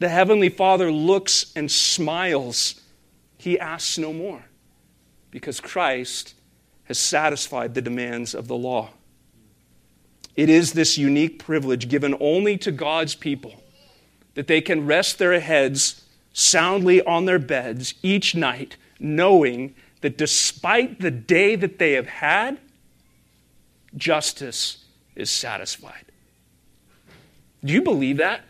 the 0.00 0.08
Heavenly 0.08 0.48
Father 0.48 0.90
looks 0.90 1.52
and 1.54 1.70
smiles. 1.70 2.80
He 3.36 3.58
asks 3.58 3.98
no 3.98 4.12
more 4.12 4.42
because 5.30 5.60
Christ 5.60 6.34
has 6.84 6.98
satisfied 6.98 7.74
the 7.74 7.82
demands 7.82 8.34
of 8.34 8.48
the 8.48 8.56
law. 8.56 8.90
It 10.36 10.48
is 10.48 10.72
this 10.72 10.96
unique 10.96 11.38
privilege 11.38 11.88
given 11.88 12.16
only 12.20 12.56
to 12.58 12.72
God's 12.72 13.14
people 13.14 13.62
that 14.34 14.46
they 14.46 14.60
can 14.60 14.86
rest 14.86 15.18
their 15.18 15.38
heads 15.40 16.02
soundly 16.32 17.02
on 17.02 17.24
their 17.24 17.38
beds 17.38 17.94
each 18.02 18.34
night, 18.34 18.76
knowing 18.98 19.74
that 20.00 20.16
despite 20.16 21.00
the 21.00 21.10
day 21.10 21.56
that 21.56 21.78
they 21.78 21.92
have 21.92 22.06
had, 22.06 22.58
justice 23.96 24.84
is 25.16 25.30
satisfied. 25.30 26.04
Do 27.64 27.72
you 27.72 27.82
believe 27.82 28.16
that? 28.18 28.42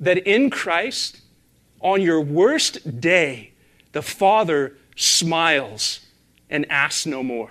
That 0.00 0.18
in 0.18 0.48
Christ, 0.48 1.20
on 1.80 2.00
your 2.00 2.20
worst 2.20 3.00
day, 3.00 3.52
the 3.92 4.02
Father 4.02 4.76
smiles 4.96 6.00
and 6.48 6.70
asks 6.70 7.04
no 7.04 7.22
more. 7.22 7.50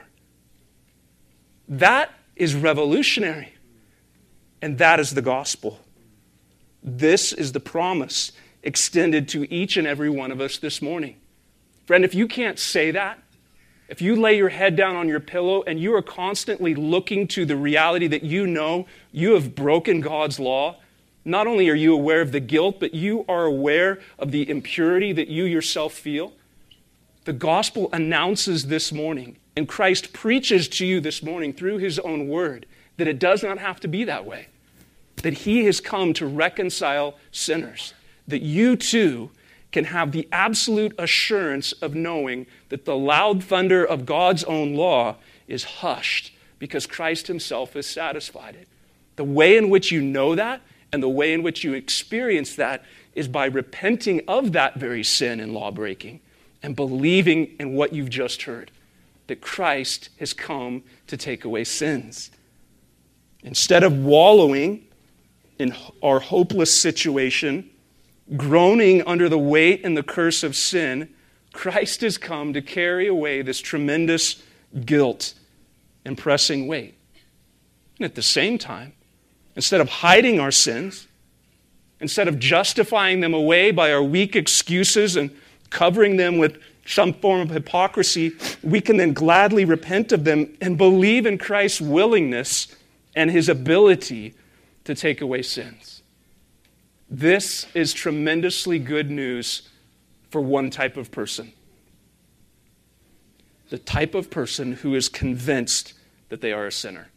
That 1.68 2.12
is 2.36 2.56
revolutionary. 2.56 3.54
And 4.62 4.78
that 4.78 5.00
is 5.00 5.12
the 5.12 5.22
gospel. 5.22 5.80
This 6.82 7.34
is 7.34 7.52
the 7.52 7.60
promise 7.60 8.32
extended 8.64 9.28
to 9.30 9.52
each 9.54 9.78
and 9.78 9.86
every 9.86 10.10
one 10.10 10.32
of 10.32 10.40
us 10.40 10.58
this 10.58 10.82
morning. 10.82 11.18
Friend, 11.86 12.06
if 12.06 12.16
you 12.16 12.28
can't 12.28 12.58
say 12.58 12.92
that, 12.92 13.20
if 13.90 14.02
you 14.02 14.16
lay 14.16 14.38
your 14.38 14.50
head 14.50 14.76
down 14.76 14.96
on 14.96 15.10
your 15.10 15.20
pillow 15.20 15.64
and 15.68 15.80
you 15.80 15.94
are 15.96 16.02
constantly 16.02 16.74
looking 16.74 17.28
to 17.30 17.46
the 17.46 17.58
reality 17.58 18.08
that 18.08 18.24
you 18.24 18.48
know 18.48 18.88
you 19.12 19.34
have 19.34 19.54
broken 19.54 20.02
God's 20.02 20.40
law, 20.40 20.78
not 21.26 21.48
only 21.48 21.70
are 21.70 21.76
you 21.76 21.94
aware 21.94 22.22
of 22.22 22.32
the 22.32 22.40
guilt, 22.40 22.80
but 22.80 22.94
you 22.94 23.26
are 23.28 23.46
aware 23.46 24.00
of 24.18 24.32
the 24.32 24.50
impurity 24.50 25.12
that 25.14 25.28
you 25.28 25.44
yourself 25.44 25.94
feel. 25.94 26.34
The 27.26 27.34
gospel 27.34 27.90
announces 27.94 28.68
this 28.68 28.92
morning, 28.92 29.38
and 29.56 29.68
Christ 29.68 30.14
preaches 30.14 30.68
to 30.70 30.86
you 30.86 31.00
this 31.00 31.22
morning 31.22 31.54
through 31.54 31.78
his 31.78 32.00
own 32.00 32.28
word, 32.28 32.66
that 32.98 33.08
it 33.08 33.20
does 33.20 33.44
not 33.44 33.60
have 33.60 33.80
to 33.82 33.88
be 33.88 34.04
that 34.06 34.26
way. 34.26 34.48
That 35.18 35.34
he 35.34 35.66
has 35.66 35.80
come 35.80 36.14
to 36.14 36.26
reconcile 36.26 37.16
sinners. 37.32 37.94
That 38.28 38.42
you 38.42 38.76
too 38.76 39.32
can 39.72 39.86
have 39.86 40.12
the 40.12 40.28
absolute 40.32 40.94
assurance 40.98 41.72
of 41.74 41.96
knowing 41.96 42.46
that 42.70 42.86
the 42.86 42.96
loud 42.96 43.44
thunder 43.44 43.84
of 43.86 44.06
God's 44.06 44.44
own 44.44 44.76
law 44.76 45.18
is 45.48 45.64
hushed 45.64 46.34
because 46.60 46.86
Christ 46.86 47.28
himself 47.28 47.74
has 47.74 47.86
satisfied 47.88 48.56
it. 48.56 48.68
The 49.16 49.24
way 49.24 49.58
in 49.58 49.70
which 49.70 49.92
you 49.92 50.02
know 50.02 50.36
that 50.36 50.62
and 50.92 51.02
the 51.02 51.10
way 51.10 51.34
in 51.34 51.44
which 51.44 51.64
you 51.64 51.74
experience 51.74 52.56
that 52.56 52.84
is 53.14 53.28
by 53.28 53.46
repenting 53.46 54.22
of 54.28 54.54
that 54.54 54.76
very 54.76 55.04
sin 55.04 55.40
and 55.40 55.54
law 55.54 55.72
breaking 55.72 56.20
and 56.62 56.76
believing 56.76 57.56
in 57.60 57.74
what 57.74 57.94
you've 57.94 58.10
just 58.10 58.44
heard 58.44 58.72
that 59.28 59.42
Christ 59.42 60.10
has 60.20 60.34
come 60.34 60.84
to 61.08 61.18
take 61.18 61.46
away 61.46 61.64
sins. 61.64 62.32
Instead 63.44 63.84
of 63.84 63.98
wallowing 63.98 64.86
in 65.60 65.76
our 66.02 66.20
hopeless 66.20 66.80
situation, 66.80 67.70
groaning 68.36 69.04
under 69.06 69.30
the 69.30 69.38
weight 69.38 69.86
and 69.86 69.96
the 69.96 70.04
curse 70.04 70.44
of 70.44 70.56
sin, 70.56 71.10
Christ 71.52 72.02
has 72.02 72.18
come 72.18 72.54
to 72.54 72.62
carry 72.62 73.08
away 73.08 73.42
this 73.42 73.60
tremendous 73.60 74.42
guilt 74.86 75.34
and 76.06 76.18
pressing 76.18 76.68
weight. 76.68 76.96
And 77.98 78.06
at 78.06 78.16
the 78.16 78.22
same 78.22 78.58
time, 78.58 78.94
instead 79.56 79.82
of 79.82 79.90
hiding 79.90 80.40
our 80.40 80.52
sins, 80.52 81.08
instead 82.00 82.28
of 82.28 82.40
justifying 82.40 83.20
them 83.20 83.34
away 83.34 83.72
by 83.72 83.94
our 83.94 84.04
weak 84.04 84.36
excuses 84.36 85.16
and 85.16 85.30
covering 85.70 86.18
them 86.18 86.38
with 86.38 86.60
some 86.86 87.14
form 87.14 87.42
of 87.42 87.50
hypocrisy, 87.50 88.34
we 88.62 88.82
can 88.82 88.98
then 88.98 89.14
gladly 89.14 89.66
repent 89.66 90.12
of 90.12 90.24
them 90.24 90.56
and 90.60 90.78
believe 90.78 91.26
in 91.26 91.38
Christ's 91.38 91.82
willingness 91.82 92.68
and 93.16 93.32
his 93.32 93.48
ability 93.48 94.34
to 94.84 94.96
take 94.96 95.22
away 95.22 95.42
sins. 95.42 96.02
This 97.10 97.68
is 97.74 97.94
tremendously 97.94 98.80
good 98.80 99.10
news 99.10 99.70
for 100.30 100.42
one 100.42 100.70
type 100.70 100.98
of 100.98 101.12
person 101.12 101.54
the 103.74 103.80
type 103.80 104.14
of 104.14 104.30
person 104.30 104.74
who 104.74 104.94
is 104.94 105.10
convinced 105.10 105.94
that 106.30 106.42
they 106.42 106.54
are 106.54 106.68
a 106.68 106.72
sinner. 106.72 107.08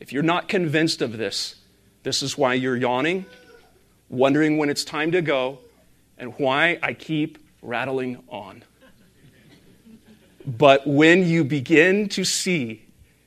If 0.00 0.12
you're 0.12 0.22
not 0.22 0.48
convinced 0.48 1.00
of 1.00 1.16
this, 1.16 1.56
this 2.02 2.22
is 2.22 2.36
why 2.36 2.52
you're 2.52 2.76
yawning, 2.76 3.24
wondering 4.10 4.58
when 4.58 4.68
it's 4.68 4.84
time 4.84 5.12
to 5.12 5.22
go, 5.22 5.60
and 6.18 6.38
why 6.38 6.78
I 6.82 6.92
keep 6.92 7.38
rattling 7.62 8.22
on. 8.28 8.64
But 10.44 10.86
when 10.86 11.24
you 11.24 11.44
begin 11.44 12.08
to 12.10 12.24
see 12.24 12.84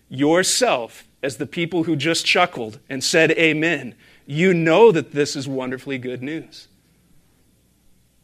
yourself 0.09 1.07
as 1.23 1.37
the 1.37 1.47
people 1.47 1.85
who 1.85 1.95
just 1.95 2.25
chuckled 2.25 2.79
and 2.89 3.03
said 3.03 3.31
amen, 3.31 3.95
you 4.27 4.53
know 4.53 4.91
that 4.91 5.13
this 5.13 5.35
is 5.35 5.47
wonderfully 5.47 5.97
good 5.97 6.21
news. 6.21 6.67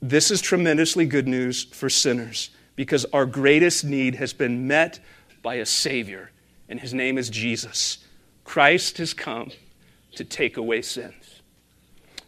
This 0.02 0.32
is 0.32 0.42
tremendously 0.42 1.06
good 1.06 1.28
news 1.28 1.64
for 1.64 1.90
sinners 1.90 2.50
because 2.76 3.06
our 3.06 3.26
greatest 3.26 3.84
need 3.86 4.16
has 4.16 4.34
been 4.34 4.68
met 4.68 5.00
by 5.42 5.56
a 5.56 5.66
Savior, 5.66 6.32
and 6.68 6.80
his 6.80 6.94
name 6.94 7.18
is 7.18 7.30
Jesus. 7.30 8.00
Christ 8.44 8.98
has 8.98 9.14
come 9.14 9.52
to 10.16 10.24
take 10.24 10.58
away 10.58 10.82
sins. 10.82 11.42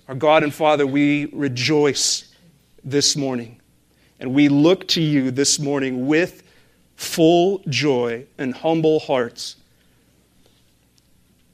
Our 0.07 0.15
God 0.15 0.43
and 0.43 0.53
Father, 0.53 0.85
we 0.85 1.25
rejoice 1.33 2.31
this 2.83 3.15
morning 3.15 3.59
and 4.19 4.33
we 4.33 4.49
look 4.49 4.87
to 4.89 5.01
you 5.01 5.31
this 5.31 5.59
morning 5.59 6.07
with 6.07 6.43
full 6.95 7.61
joy 7.67 8.25
and 8.37 8.53
humble 8.53 8.99
hearts, 8.99 9.55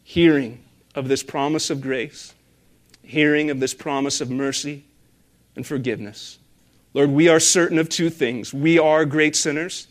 hearing 0.03 0.63
of 0.95 1.07
this 1.07 1.23
promise 1.23 1.69
of 1.69 1.81
grace, 1.81 2.33
hearing 3.03 3.49
of 3.49 3.59
this 3.59 3.73
promise 3.73 4.21
of 4.21 4.29
mercy 4.29 4.83
and 5.55 5.65
forgiveness. 5.65 6.37
Lord, 6.93 7.11
we 7.11 7.27
are 7.27 7.39
certain 7.39 7.77
of 7.77 7.89
two 7.89 8.09
things. 8.09 8.53
We 8.53 8.79
are 8.79 9.05
great 9.05 9.35
sinners, 9.35 9.87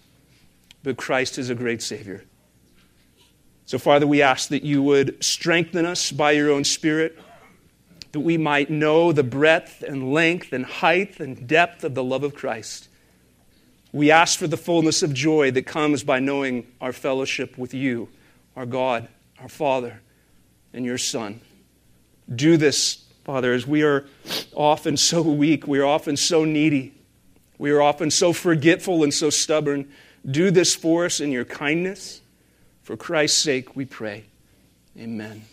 but 0.82 0.96
Christ 0.96 1.38
is 1.38 1.50
a 1.50 1.54
great 1.54 1.82
Savior. 1.82 2.24
So, 3.66 3.78
Father, 3.78 4.06
we 4.06 4.22
ask 4.22 4.48
that 4.48 4.62
you 4.62 4.82
would 4.82 5.22
strengthen 5.22 5.84
us 5.84 6.10
by 6.10 6.32
your 6.32 6.50
own 6.50 6.64
Spirit 6.64 7.18
that 8.18 8.24
we 8.24 8.36
might 8.36 8.68
know 8.68 9.12
the 9.12 9.22
breadth 9.22 9.84
and 9.86 10.12
length 10.12 10.52
and 10.52 10.66
height 10.66 11.20
and 11.20 11.46
depth 11.46 11.84
of 11.84 11.94
the 11.94 12.02
love 12.02 12.24
of 12.24 12.34
Christ. 12.34 12.88
We 13.92 14.10
ask 14.10 14.40
for 14.40 14.48
the 14.48 14.56
fullness 14.56 15.04
of 15.04 15.14
joy 15.14 15.52
that 15.52 15.62
comes 15.62 16.02
by 16.02 16.18
knowing 16.18 16.66
our 16.80 16.92
fellowship 16.92 17.56
with 17.56 17.74
you, 17.74 18.08
our 18.56 18.66
God, 18.66 19.06
our 19.40 19.48
Father, 19.48 20.00
and 20.72 20.84
your 20.84 20.98
Son. 20.98 21.40
Do 22.34 22.56
this, 22.56 23.04
Father, 23.24 23.52
as 23.52 23.68
we 23.68 23.84
are 23.84 24.04
often 24.52 24.96
so 24.96 25.22
weak, 25.22 25.68
we 25.68 25.78
are 25.78 25.86
often 25.86 26.16
so 26.16 26.44
needy, 26.44 26.92
we 27.56 27.70
are 27.70 27.80
often 27.80 28.10
so 28.10 28.32
forgetful 28.32 29.04
and 29.04 29.14
so 29.14 29.30
stubborn. 29.30 29.88
Do 30.28 30.50
this 30.50 30.74
for 30.74 31.04
us 31.04 31.20
in 31.20 31.30
your 31.30 31.44
kindness. 31.44 32.20
For 32.82 32.96
Christ's 32.96 33.40
sake, 33.40 33.76
we 33.76 33.84
pray. 33.84 34.24
Amen. 34.98 35.44